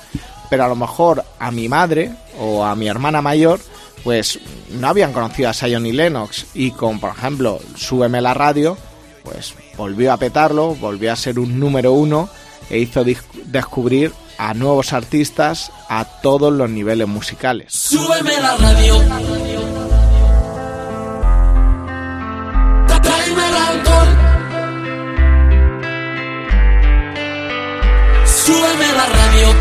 pero 0.50 0.64
a 0.64 0.68
lo 0.68 0.76
mejor 0.76 1.24
a 1.38 1.50
mi 1.50 1.68
madre 1.68 2.12
o 2.38 2.64
a 2.64 2.74
mi 2.74 2.88
hermana 2.88 3.22
mayor 3.22 3.61
pues 4.02 4.38
no 4.70 4.88
habían 4.88 5.12
conocido 5.12 5.48
a 5.48 5.54
Sion 5.54 5.87
y 5.87 5.92
Lennox 5.92 6.46
y 6.54 6.72
con 6.72 7.00
por 7.00 7.11
ejemplo 7.11 7.59
Súbeme 7.74 8.20
la 8.20 8.35
radio 8.35 8.76
pues 9.24 9.54
volvió 9.76 10.12
a 10.12 10.18
petarlo, 10.18 10.74
volvió 10.74 11.12
a 11.12 11.16
ser 11.16 11.38
un 11.38 11.59
número 11.59 11.92
uno 11.92 12.28
e 12.70 12.78
hizo 12.78 13.04
descubrir 13.46 14.12
a 14.38 14.54
nuevos 14.54 14.92
artistas 14.92 15.72
a 15.88 16.04
todos 16.04 16.52
los 16.52 16.68
niveles 16.68 17.09
musicales. 17.09 17.72
Súbeme 17.72 18.40
la 18.40 18.57
radio. 18.57 19.43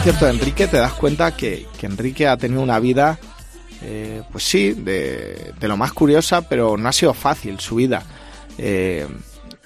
Concierto 0.00 0.24
de 0.24 0.30
Enrique 0.30 0.66
te 0.66 0.78
das 0.78 0.94
cuenta 0.94 1.36
que, 1.36 1.66
que 1.78 1.84
Enrique 1.84 2.26
ha 2.26 2.38
tenido 2.38 2.62
una 2.62 2.80
vida, 2.80 3.18
eh, 3.82 4.22
pues 4.32 4.44
sí, 4.44 4.72
de, 4.72 5.52
lo 5.60 5.76
más 5.76 5.92
curiosa, 5.92 6.40
pero 6.48 6.78
no 6.78 6.88
ha 6.88 6.92
sido 6.92 7.12
fácil 7.12 7.60
su 7.60 7.74
vida. 7.74 8.02
Eh, 8.56 9.06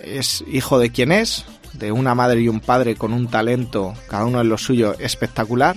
es 0.00 0.42
hijo 0.50 0.80
de 0.80 0.90
quien 0.90 1.12
es, 1.12 1.44
de 1.74 1.92
una 1.92 2.16
madre 2.16 2.40
y 2.40 2.48
un 2.48 2.58
padre 2.58 2.96
con 2.96 3.12
un 3.12 3.28
talento, 3.28 3.94
cada 4.08 4.24
uno 4.24 4.40
en 4.40 4.48
lo 4.48 4.58
suyo, 4.58 4.96
espectacular. 4.98 5.76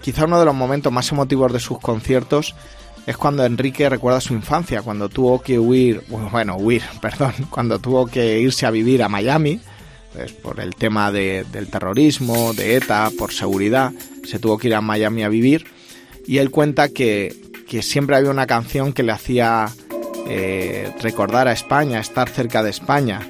Quizá 0.00 0.24
uno 0.24 0.38
de 0.38 0.46
los 0.46 0.54
momentos 0.54 0.90
más 0.90 1.12
emotivos 1.12 1.52
de 1.52 1.60
sus 1.60 1.78
conciertos 1.78 2.54
es 3.04 3.18
cuando 3.18 3.44
Enrique 3.44 3.90
recuerda 3.90 4.22
su 4.22 4.32
infancia, 4.32 4.80
cuando 4.80 5.10
tuvo 5.10 5.42
que 5.42 5.58
huir, 5.58 6.02
bueno, 6.08 6.56
huir, 6.56 6.82
perdón, 7.02 7.34
cuando 7.50 7.78
tuvo 7.78 8.06
que 8.06 8.40
irse 8.40 8.64
a 8.64 8.70
vivir 8.70 9.02
a 9.02 9.10
Miami, 9.10 9.60
pues 10.12 10.32
por 10.32 10.60
el 10.60 10.74
tema 10.74 11.10
de, 11.10 11.44
del 11.52 11.68
terrorismo, 11.68 12.52
de 12.54 12.76
ETA, 12.76 13.10
por 13.18 13.32
seguridad, 13.32 13.92
se 14.24 14.38
tuvo 14.38 14.58
que 14.58 14.68
ir 14.68 14.74
a 14.74 14.80
Miami 14.80 15.22
a 15.24 15.28
vivir. 15.28 15.66
Y 16.26 16.38
él 16.38 16.50
cuenta 16.50 16.88
que, 16.88 17.34
que 17.68 17.82
siempre 17.82 18.16
había 18.16 18.30
una 18.30 18.46
canción 18.46 18.92
que 18.92 19.02
le 19.02 19.12
hacía 19.12 19.68
eh, 20.28 20.92
recordar 21.00 21.48
a 21.48 21.52
España, 21.52 22.00
estar 22.00 22.28
cerca 22.28 22.62
de 22.62 22.70
España. 22.70 23.20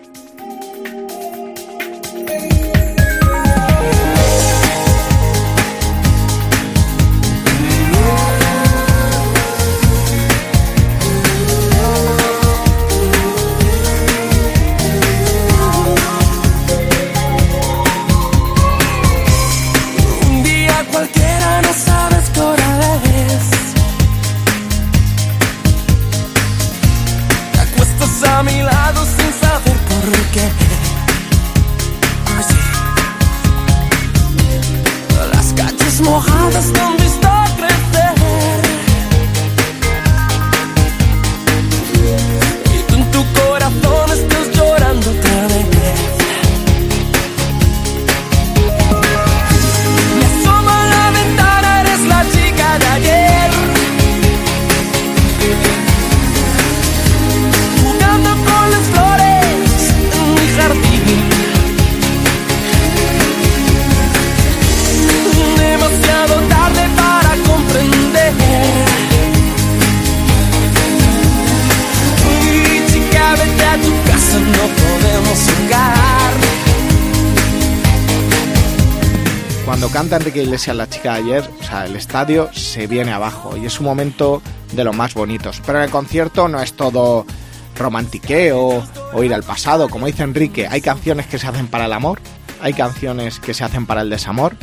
Canta 80.02 80.16
Enrique 80.16 80.42
Iglesias 80.42 80.74
La 80.74 80.88
chica 80.88 81.14
de 81.14 81.20
ayer, 81.20 81.50
o 81.60 81.62
sea, 81.62 81.86
el 81.86 81.94
estadio 81.94 82.50
se 82.52 82.88
viene 82.88 83.12
abajo 83.12 83.56
y 83.56 83.66
es 83.66 83.78
un 83.78 83.86
momento 83.86 84.42
de 84.72 84.82
los 84.82 84.96
más 84.96 85.14
bonitos. 85.14 85.62
Pero 85.64 85.78
en 85.78 85.84
el 85.84 85.90
concierto 85.90 86.48
no 86.48 86.60
es 86.60 86.72
todo 86.72 87.24
romantiqueo 87.76 88.82
o 89.12 89.22
ir 89.22 89.32
al 89.32 89.44
pasado, 89.44 89.88
como 89.88 90.06
dice 90.06 90.24
Enrique, 90.24 90.66
hay 90.66 90.80
canciones 90.80 91.28
que 91.28 91.38
se 91.38 91.46
hacen 91.46 91.68
para 91.68 91.84
el 91.84 91.92
amor, 91.92 92.18
hay 92.60 92.72
canciones 92.72 93.38
que 93.38 93.54
se 93.54 93.62
hacen 93.62 93.86
para 93.86 94.02
el 94.02 94.10
desamor, 94.10 94.56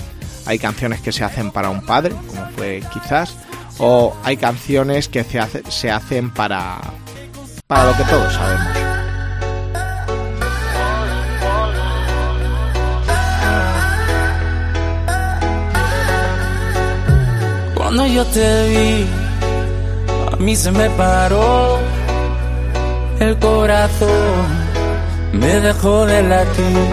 hay 0.45 0.60
canciones 0.60 0.99
que 0.99 1.13
se 1.13 1.23
hacen 1.23 1.52
para 1.52 1.69
un 1.69 1.86
padre, 1.86 2.13
como 2.28 2.45
fue 2.58 2.84
quizás, 2.91 3.38
o 3.78 4.13
hay 4.25 4.36
canciones 4.36 5.08
que 5.08 5.23
se, 5.23 5.39
se 5.69 5.89
hacen 5.89 6.32
para, 6.32 6.82
para 7.65 7.86
lo 7.86 7.95
que 7.95 8.04
todos 8.04 8.34
sabemos. 8.34 8.99
Cuando 17.89 18.06
yo 18.06 18.23
te 18.23 18.69
vi, 18.69 19.08
a 20.32 20.36
mí 20.36 20.56
se 20.56 20.71
me 20.71 20.91
paró 20.91 21.80
el 23.19 23.36
corazón, 23.39 24.45
me 25.34 25.60
dejó 25.60 26.06
de 26.06 26.21
latir. 26.21 26.88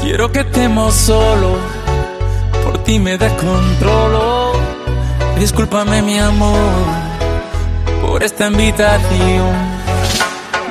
Quiero 0.00 0.32
que 0.32 0.40
estemos 0.40 0.94
solos, 0.94 1.58
por 2.64 2.78
ti 2.84 2.98
me 2.98 3.18
descontrolo. 3.18 4.52
Discúlpame 5.38 6.00
mi 6.00 6.18
amor 6.18 6.86
por 8.00 8.22
esta 8.22 8.46
invitación. 8.46 9.77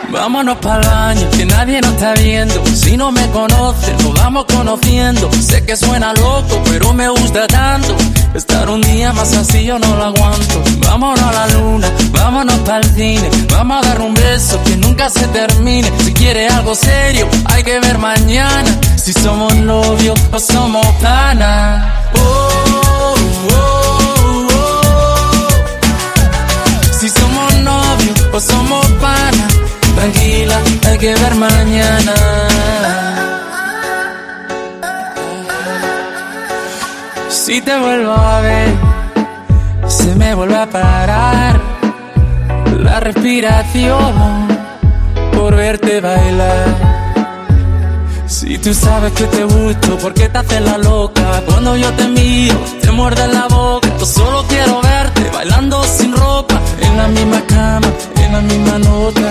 Vámonos 0.09 0.57
para 0.57 0.81
el 0.81 0.87
baño, 0.89 1.29
que 1.31 1.45
nadie 1.45 1.81
nos 1.81 1.93
está 1.93 2.13
viendo. 2.13 2.65
Si 2.67 2.95
no 2.97 3.11
me 3.11 3.27
conoces, 3.31 4.03
nos 4.03 4.13
vamos 4.13 4.45
conociendo. 4.45 5.29
Sé 5.33 5.65
que 5.65 5.75
suena 5.75 6.13
loco, 6.13 6.61
pero 6.65 6.93
me 6.93 7.09
gusta 7.09 7.45
tanto. 7.47 7.95
Estar 8.33 8.69
un 8.69 8.81
día 8.81 9.11
más 9.13 9.35
así 9.35 9.65
yo 9.65 9.77
no 9.79 9.95
lo 9.95 10.03
aguanto. 10.05 10.63
Vámonos 10.79 11.21
a 11.21 11.31
la 11.31 11.47
luna, 11.47 11.91
vámonos 12.11 12.55
para 12.59 12.79
el 12.79 12.95
cine. 12.95 13.29
Vamos 13.51 13.85
a 13.85 13.89
dar 13.89 14.01
un 14.01 14.13
beso 14.13 14.61
que 14.63 14.77
nunca 14.77 15.09
se 15.09 15.27
termine. 15.27 15.91
Si 16.03 16.13
quiere 16.13 16.47
algo 16.47 16.73
serio, 16.75 17.27
hay 17.45 17.63
que 17.63 17.79
ver 17.79 17.97
mañana. 17.97 18.69
Si 18.95 19.11
somos 19.13 19.55
novios 19.55 20.19
o 20.31 20.39
somos 20.39 20.85
panas. 21.01 21.85
Oh, 22.15 22.49
oh, 22.73 23.15
oh, 23.51 24.47
oh. 24.53 25.47
Si 26.99 27.09
somos 27.09 27.53
novios 27.55 28.19
o 28.33 28.39
somos 28.39 28.85
panas, 29.01 29.36
tranquila, 29.97 30.61
hay 30.87 30.97
que 30.97 31.13
ver 31.15 31.35
mañana. 31.35 32.13
Si 37.29 37.61
te 37.61 37.77
vuelvo 37.77 38.11
a 38.11 38.41
ver, 38.41 38.69
se 39.87 40.15
me 40.15 40.33
vuelve 40.35 40.57
a 40.57 40.67
parar 40.67 41.59
la 42.79 42.99
respiración 42.99 44.47
por 45.33 45.55
verte 45.55 46.01
bailar. 46.01 47.06
Si 48.27 48.57
tú 48.57 48.73
sabes 48.73 49.13
que 49.13 49.23
te 49.23 49.43
gusto, 49.45 49.97
¿por 49.99 50.13
qué 50.13 50.27
te 50.27 50.37
haces 50.37 50.61
la 50.61 50.77
loca? 50.77 51.41
Cuando 51.45 51.77
yo 51.77 51.91
te 51.93 52.07
miro, 52.09 52.59
te 52.81 52.91
muerde 52.91 53.25
la 53.27 53.47
boca. 53.47 53.87
Yo 53.99 54.05
solo 54.05 54.45
quiero 54.47 54.81
verte 54.81 55.29
bailando 55.33 55.81
sin 55.85 56.13
ropa, 56.13 56.61
en 56.81 56.97
la 56.97 57.07
misma 57.07 57.41
cama, 57.47 57.87
en 58.17 58.33
la 58.33 58.41
misma 58.41 58.79
nota. 58.79 59.21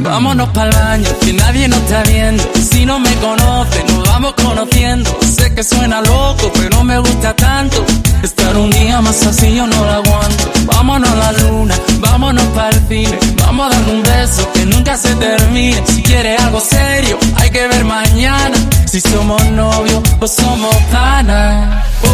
Vámonos 0.00 0.48
para 0.50 0.70
el 0.70 0.76
baño, 0.76 1.18
que 1.20 1.32
nadie 1.34 1.68
nos 1.68 1.78
está 1.80 2.02
viendo. 2.04 2.42
Si 2.70 2.86
no 2.86 2.98
me 2.98 3.14
conoce, 3.16 3.84
nos 3.84 4.08
vamos 4.08 4.34
conociendo. 4.34 5.18
Sé 5.20 5.54
que 5.54 5.62
suena 5.62 6.00
loco, 6.00 6.50
pero 6.54 6.84
me 6.84 6.98
gusta 6.98 7.34
tanto. 7.34 7.84
Estar 8.22 8.56
un 8.56 8.70
día 8.70 9.00
más 9.00 9.26
así 9.26 9.54
yo 9.54 9.66
no 9.66 9.84
lo 9.84 9.92
aguanto. 9.92 10.50
Vámonos 10.66 11.10
a 11.10 11.16
la 11.16 11.32
luna, 11.32 11.74
vámonos 12.00 12.44
para 12.54 12.70
el 12.70 12.88
cine. 12.88 13.18
Vamos 13.38 13.66
a 13.66 13.78
dar 13.78 13.88
un 13.90 14.02
beso 14.02 14.52
que 14.52 14.66
nunca 14.66 14.96
se 14.96 15.14
termine. 15.16 15.82
Si 15.86 16.02
quiere 16.02 16.36
algo 16.36 16.60
serio, 16.60 17.18
que 17.56 17.68
ver 17.68 17.84
mañana. 17.84 18.56
Si 18.84 19.00
somos 19.00 19.42
novios 19.52 20.02
o 20.20 20.26
somos 20.28 20.76
panas. 20.92 21.84
Oh, 22.04 22.08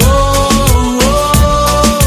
oh, 0.00 0.18
oh. 1.04 1.98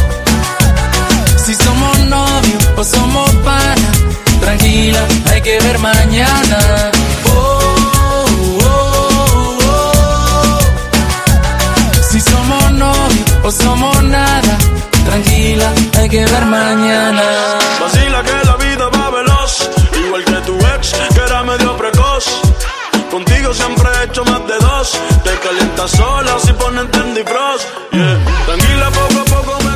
Si 1.45 1.53
somos 1.55 1.99
novios 2.15 2.63
o 2.79 2.83
somos 2.83 3.29
panas, 3.47 3.95
tranquila, 4.41 5.01
hay 5.29 5.41
que 5.41 5.57
ver 5.65 5.79
mañana. 5.79 6.59
Si 12.09 12.19
somos 12.19 12.71
novios 12.73 13.25
o 13.43 13.51
somos 13.51 14.03
nada, 14.03 14.57
tranquila, 15.05 15.71
hay 15.97 16.09
que 16.09 16.25
ver 16.25 16.45
mañana. 16.45 17.50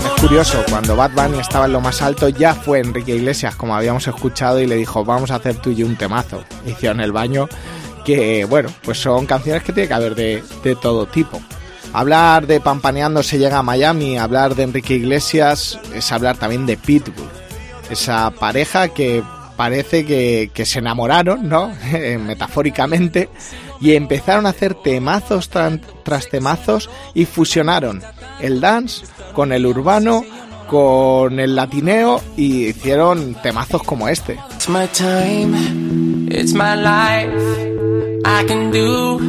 Es 0.05 0.21
curioso, 0.21 0.63
cuando 0.69 0.95
Bad 0.95 1.11
Bunny 1.11 1.39
estaba 1.39 1.65
en 1.65 1.73
lo 1.73 1.81
más 1.81 1.99
alto 2.03 2.29
ya 2.29 2.53
fue 2.53 2.79
Enrique 2.79 3.15
Iglesias, 3.15 3.55
como 3.55 3.75
habíamos 3.75 4.07
escuchado, 4.07 4.59
y 4.59 4.67
le 4.67 4.75
dijo, 4.75 5.03
vamos 5.03 5.31
a 5.31 5.35
hacer 5.35 5.55
tú 5.55 5.71
y 5.71 5.75
yo 5.77 5.87
un 5.87 5.95
temazo. 5.95 6.43
Hicieron 6.67 6.99
el 7.01 7.11
baño, 7.11 7.49
que 8.03 8.45
bueno, 8.45 8.69
pues 8.83 8.99
son 8.99 9.25
canciones 9.25 9.63
que 9.63 9.73
tiene 9.73 9.87
que 9.87 9.93
haber 9.95 10.13
de, 10.13 10.43
todo 10.79 11.07
tipo. 11.07 11.41
Hablar 11.91 12.45
de 12.45 12.59
Pampaneando 12.59 13.23
se 13.23 13.39
llega 13.39 13.57
a 13.57 13.63
Miami, 13.63 14.19
hablar 14.19 14.53
de 14.53 14.61
Enrique 14.61 14.93
Iglesias 14.93 15.79
es 15.91 16.11
hablar 16.11 16.37
también 16.37 16.67
de 16.67 16.77
Pitbull. 16.77 17.29
Esa 17.89 18.29
pareja 18.29 18.89
que 18.89 19.23
parece 19.57 20.05
que 20.05 20.65
se 20.65 20.79
enamoraron, 20.79 21.49
¿no? 21.49 21.73
Metafóricamente, 22.19 23.29
y 23.81 23.95
empezaron 23.95 24.45
a 24.45 24.49
hacer 24.49 24.75
temazos 24.75 25.49
tras 25.49 26.29
temazos 26.29 26.89
y 27.13 27.25
fusionaron 27.25 28.01
el 28.39 28.61
dance 28.61 29.05
con 29.33 29.51
el 29.51 29.65
urbano, 29.65 30.23
con 30.67 31.39
el 31.39 31.55
latineo 31.55 32.21
y 32.37 32.67
hicieron 32.67 33.35
temazos 33.35 33.83
como 33.83 34.07
este. 34.07 34.39
It's 34.55 34.69
my 34.69 34.87
time, 34.87 36.27
it's 36.31 36.53
my 36.53 36.75
life. 36.75 37.65
I 38.25 38.43
can 38.47 38.71
do 38.71 39.19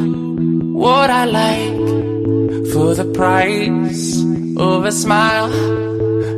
what 0.73 1.09
I 1.09 1.25
like 1.25 2.71
for 2.73 2.95
the 2.95 3.05
price 3.13 4.17
of 4.57 4.85
a 4.85 4.91
smile. 4.91 5.51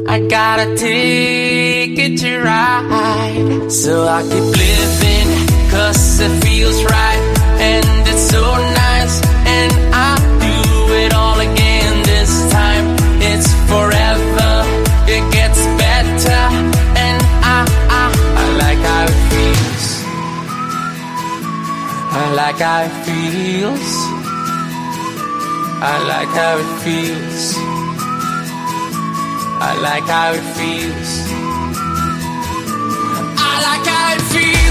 I 0.07 0.19
got 0.21 0.59
a 0.59 0.75
ticket 0.75 2.19
to 2.19 2.39
ride, 2.41 3.71
so 3.71 4.07
I 4.07 4.23
keep 4.23 4.31
living, 4.31 5.69
cause 5.69 6.19
it 6.19 6.43
feels 6.43 6.83
right, 6.83 7.28
and 7.73 7.85
it's 8.09 8.25
so 8.35 8.43
nice, 8.85 9.15
and 9.57 9.71
I 9.93 10.11
do 10.45 10.59
it 11.03 11.11
all 11.13 11.39
again 11.39 11.93
this 12.11 12.31
time. 12.51 12.85
It's 13.31 13.49
forever, 13.71 14.51
it 15.15 15.23
gets 15.37 15.59
better, 15.83 16.43
and 17.05 17.19
I, 17.55 17.59
I, 18.01 18.05
I 18.43 18.45
like 18.63 18.81
how 18.89 19.03
it 19.13 19.19
feels. 19.31 19.85
I 22.21 22.23
like 22.41 22.59
how 22.67 22.79
it 22.87 22.95
feels. 23.05 23.89
I 25.81 25.95
like 26.13 26.31
how 26.39 26.53
it 26.63 26.71
feels. 26.83 27.41
I 29.61 29.71
like 29.87 30.07
how 30.15 30.29
it 30.39 30.47
feels. 30.57 31.11
I 33.37 33.53
like 33.67 33.85
how 33.87 34.15
it 34.15 34.21
feels. 34.33 34.68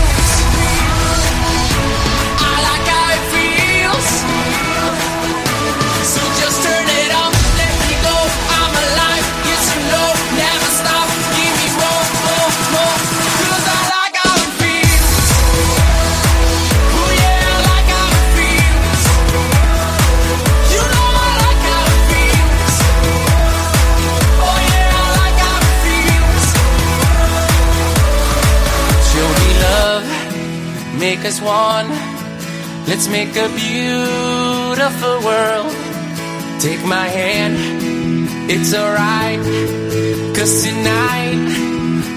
make 31.10 31.24
us 31.24 31.40
one. 31.40 31.88
Let's 32.90 33.08
make 33.08 33.32
a 33.46 33.48
beautiful 33.64 35.14
world. 35.28 35.72
Take 36.66 36.82
my 36.84 37.08
hand, 37.20 37.54
it's 38.54 38.70
alright. 38.80 39.40
Cause 40.36 40.52
tonight 40.66 41.40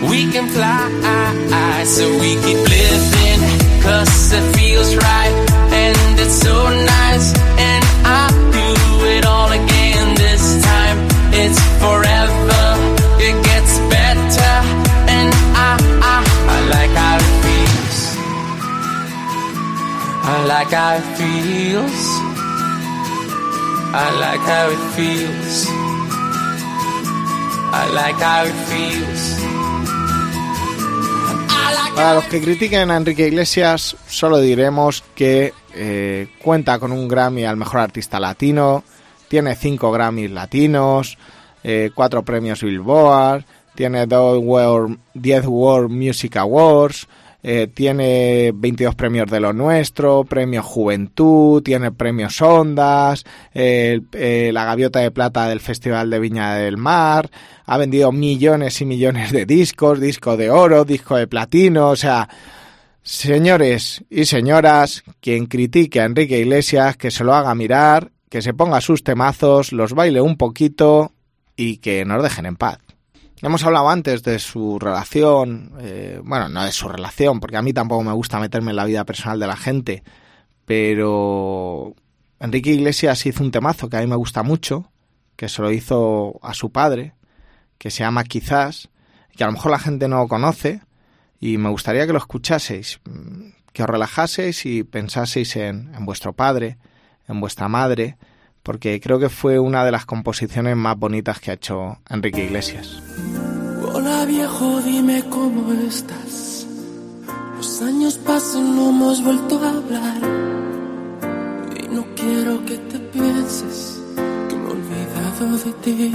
we 0.10 0.20
can 0.34 0.48
fly. 0.56 1.84
So 1.96 2.04
we 2.24 2.32
keep 2.46 2.62
living, 2.80 3.42
cause 3.86 4.34
it 4.38 4.46
feels 4.58 4.92
right. 5.08 5.36
And 5.84 6.20
it's 6.24 6.38
so 6.48 6.56
nice. 7.00 7.28
And 7.68 7.84
I 8.22 8.24
do 8.58 8.70
it 9.16 9.24
all 9.34 9.52
again 9.62 10.06
this 10.24 10.44
time. 10.70 10.98
It's 11.42 11.60
forever, 11.84 12.66
it 13.28 13.36
gets 13.50 13.74
better. 13.96 14.56
And 15.18 15.30
I, 15.68 15.72
I, 16.14 16.18
I 16.56 16.58
like 16.76 16.96
I. 16.98 17.11
I 20.34 20.46
like 20.46 20.72
how 20.72 20.96
it 20.96 21.04
feels. 21.18 22.08
I 23.94 24.12
like 24.18 24.40
how 24.40 24.70
it 24.72 24.80
feels. 24.96 25.68
I 27.74 27.90
like 27.94 28.16
how 28.16 28.46
it 28.46 28.56
feels. 28.72 29.52
Para 31.96 32.14
los 32.14 32.24
que 32.26 32.40
critiquen 32.40 32.92
a 32.92 32.98
Enrique 32.98 33.28
Iglesias, 33.28 33.98
solo 34.08 34.40
diremos 34.40 35.04
que 35.16 35.54
eh, 35.76 36.30
cuenta 36.42 36.80
con 36.80 36.94
un 36.94 37.10
Grammy 37.10 37.44
al 37.44 37.58
mejor 37.58 37.82
artista 37.82 38.18
latino, 38.18 38.86
tiene 39.28 39.56
cinco 39.56 39.92
Grammys 39.92 40.32
latinos, 40.32 41.18
eh, 41.62 41.92
cuatro 41.94 42.24
premios 42.24 42.64
Billboard, 42.64 43.44
tiene 43.76 44.08
10 44.08 44.12
World, 44.40 44.98
World 45.46 45.92
Music 45.92 46.38
Awards, 46.38 47.08
eh, 47.44 47.68
tiene 47.74 48.52
22 48.54 48.96
premios 48.96 49.30
de 49.30 49.40
lo 49.40 49.54
nuestro, 49.54 50.24
premio 50.24 50.62
Juventud, 50.62 51.64
tiene 51.64 51.92
premios 51.92 52.42
Ondas, 52.42 53.26
eh, 53.54 54.02
la 54.54 54.66
gaviota 54.66 55.00
de 55.00 55.12
plata 55.12 55.48
del 55.48 55.60
Festival 55.60 56.10
de 56.10 56.20
Viña 56.20 56.56
del 56.56 56.78
Mar, 56.78 57.30
ha 57.66 57.78
vendido 57.78 58.12
millones 58.12 58.80
y 58.82 58.86
millones 58.86 59.32
de 59.32 59.46
discos, 59.46 60.00
disco 60.00 60.38
de 60.38 60.52
oro, 60.52 60.86
disco 60.86 61.16
de 61.16 61.28
platino, 61.28 61.90
o 61.90 61.96
sea, 61.96 62.30
señores 63.02 64.04
y 64.10 64.26
señoras, 64.26 65.04
quien 65.20 65.48
critique 65.48 66.00
a 66.00 66.06
Enrique 66.06 66.40
Iglesias, 66.40 66.98
que 66.98 67.12
se 67.12 67.24
lo 67.24 67.34
haga 67.34 67.56
mirar, 67.56 68.12
que 68.30 68.42
se 68.42 68.54
ponga 68.54 68.82
sus 68.82 69.04
temazos, 69.04 69.72
los 69.72 69.94
baile 69.94 70.22
un 70.22 70.38
poquito 70.38 71.12
y 71.56 71.78
que 71.78 72.06
nos 72.06 72.24
dejen 72.24 72.46
en 72.46 72.56
paz. 72.56 72.80
Hemos 73.44 73.64
hablado 73.64 73.90
antes 73.90 74.22
de 74.22 74.38
su 74.38 74.78
relación, 74.78 75.74
eh, 75.80 76.22
bueno, 76.24 76.48
no 76.48 76.64
de 76.64 76.72
su 76.72 76.88
relación, 76.88 77.40
porque 77.40 77.58
a 77.58 77.64
mí 77.64 77.74
tampoco 77.74 78.04
me 78.04 78.12
gusta 78.12 78.40
meterme 78.40 78.70
en 78.70 78.76
la 78.76 78.86
vida 78.86 79.04
personal 79.04 79.40
de 79.40 79.48
la 79.48 79.56
gente, 79.56 80.04
pero 80.66 81.96
Enrique 82.40 82.70
Iglesias 82.70 83.26
hizo 83.26 83.44
un 83.44 83.50
temazo 83.50 83.90
que 83.90 83.98
a 83.98 84.02
mí 84.02 84.06
me 84.06 84.16
gusta 84.16 84.44
mucho, 84.44 84.92
que 85.36 85.50
se 85.50 85.64
lo 85.64 85.72
hizo 85.72 86.40
a 86.44 86.54
su 86.54 86.72
padre, 86.72 87.16
que 87.80 87.90
se 87.90 88.04
llama 88.04 88.26
Quizás, 88.26 88.90
que 89.36 89.44
a 89.44 89.48
lo 89.48 89.54
mejor 89.54 89.72
la 89.72 89.80
gente 89.80 90.08
no 90.08 90.28
conoce, 90.28 90.82
y 91.40 91.58
me 91.58 91.70
gustaría 91.70 92.06
que 92.06 92.14
lo 92.14 92.20
escuchaseis, 92.20 93.00
que 93.74 93.82
os 93.82 93.90
relajaseis 93.90 94.68
y 94.68 94.84
pensaseis 94.84 95.56
en, 95.56 95.96
en 95.96 96.06
vuestro 96.06 96.34
padre, 96.34 96.78
en 97.28 97.42
vuestra 97.42 97.68
madre, 97.68 98.18
porque 98.64 99.00
creo 99.00 99.20
que 99.20 99.30
fue 99.30 99.60
una 99.60 99.84
de 99.84 99.92
las 99.92 100.06
composiciones 100.06 100.76
más 100.76 100.98
bonitas 100.98 101.40
que 101.40 101.52
ha 101.52 101.56
hecho 101.56 101.98
Enrique 102.10 102.46
Iglesias. 102.46 103.02
Hola 103.94 104.26
viejo, 104.26 104.82
dime 104.82 105.24
cómo 105.30 105.74
estás. 105.74 106.68
Los 107.58 107.82
años 107.82 108.18
pasan, 108.20 108.76
no 108.76 108.90
hemos 108.90 109.24
vuelto 109.24 109.60
a 109.64 109.70
hablar. 109.70 110.22
Y 111.80 111.88
no 111.94 112.06
quiero 112.16 112.64
que 112.66 112.78
te 112.78 113.00
pienses 113.00 114.02
que 114.50 114.56
me 114.56 114.68
he 114.68 114.72
olvidado 114.72 115.58
de 115.58 115.74
ti. 115.84 116.12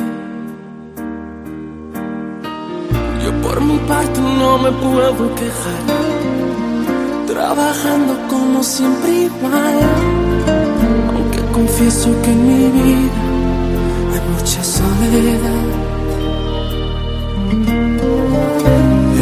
Yo 3.24 3.42
por 3.42 3.60
mi 3.60 3.78
parte 3.78 4.20
no 4.20 4.58
me 4.58 4.72
puedo 4.72 5.34
quejar. 5.34 5.82
Trabajando 7.26 8.28
como 8.28 8.62
siempre 8.62 9.10
igual 9.24 10.25
confieso 11.56 12.08
que 12.22 12.30
en 12.30 12.40
mi 12.48 12.64
vida 12.78 13.22
hay 14.12 14.22
mucha 14.34 14.62
soledad. 14.62 15.66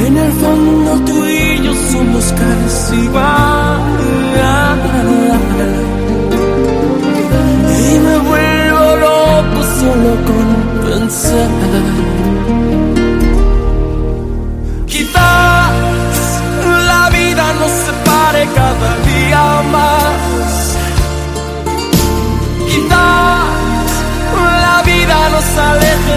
En 0.07 0.17
el 0.25 0.33
fondo 0.43 0.91
tú 1.07 1.17
y 1.27 1.63
yo 1.65 1.73
somos 1.93 2.25
casi 2.41 2.97
igual. 3.09 3.81
Y 7.87 7.99
me 8.07 8.17
vuelvo 8.31 8.87
loco 9.07 9.61
solo 9.81 10.11
con 10.29 10.47
pensar. 10.87 11.51
Quizás 14.93 16.23
la 16.91 17.03
vida 17.17 17.45
nos 17.61 17.73
separe 17.87 18.43
cada 18.59 18.91
día 19.09 19.45
más 19.75 20.24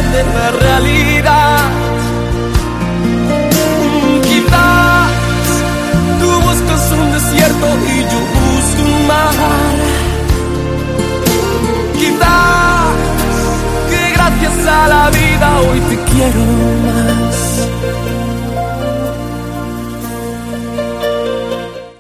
de 0.03 0.23
la 0.23 0.51
realidad. 0.51 1.57
Quizás 4.23 5.11
tú 6.19 6.29
buscas 6.47 6.91
un 6.91 7.11
desierto 7.13 7.67
y 7.87 7.97
yo 8.11 8.19
busco 8.35 8.81
un 8.83 9.07
mar. 9.07 9.33
Quizás 11.95 12.95
que 13.89 14.11
gracias 14.13 14.67
a 14.67 14.87
la 14.87 15.09
vida 15.09 15.59
hoy 15.61 15.79
te 15.79 15.95
quiero 16.11 16.41
más. 16.85 17.67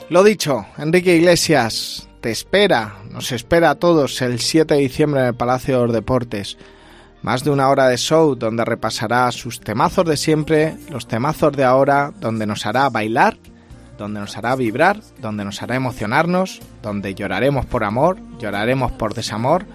Lo 0.09 0.23
dicho, 0.23 0.65
Enrique 0.77 1.15
Iglesias, 1.15 2.07
te 2.21 2.31
espera, 2.31 2.95
nos 3.11 3.31
espera 3.31 3.71
a 3.71 3.75
todos 3.75 4.21
el 4.21 4.39
7 4.39 4.75
de 4.75 4.79
diciembre 4.79 5.19
en 5.21 5.27
el 5.27 5.35
Palacio 5.35 5.79
de 5.79 5.83
los 5.87 5.93
Deportes. 5.93 6.57
Más 7.27 7.43
de 7.43 7.49
una 7.49 7.67
hora 7.67 7.89
de 7.89 7.97
show 7.97 8.35
donde 8.35 8.63
repasará 8.63 9.29
sus 9.33 9.59
temazos 9.59 10.05
de 10.05 10.15
siempre, 10.15 10.77
los 10.89 11.09
temazos 11.09 11.51
de 11.51 11.65
ahora, 11.65 12.13
donde 12.21 12.45
nos 12.45 12.65
hará 12.65 12.89
bailar, 12.89 13.35
donde 13.97 14.21
nos 14.21 14.37
hará 14.37 14.55
vibrar, 14.55 15.01
donde 15.19 15.43
nos 15.43 15.61
hará 15.61 15.75
emocionarnos, 15.75 16.61
donde 16.81 17.15
lloraremos 17.15 17.65
por 17.65 17.83
amor, 17.83 18.17
lloraremos 18.39 18.93
por 18.93 19.13
desamor 19.13 19.65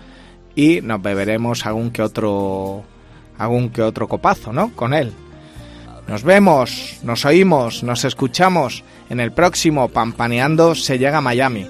y 0.55 0.81
nos 0.81 1.03
beberemos 1.03 1.67
algún 1.67 1.91
que 1.91 2.01
otro 2.01 2.85
algún 3.37 3.69
que 3.69 3.83
otro 3.83 4.09
copazo, 4.09 4.55
¿no? 4.55 4.75
Con 4.75 4.95
él. 4.95 5.13
Nos 6.09 6.23
vemos, 6.23 7.01
nos 7.03 7.27
oímos, 7.27 7.83
nos 7.83 8.07
escuchamos 8.07 8.83
en 9.11 9.21
el 9.21 9.31
próximo 9.31 9.89
Pampaneando 9.89 10.75
se 10.75 10.99
llega 10.99 11.19
a 11.19 11.21
Miami. 11.21 11.69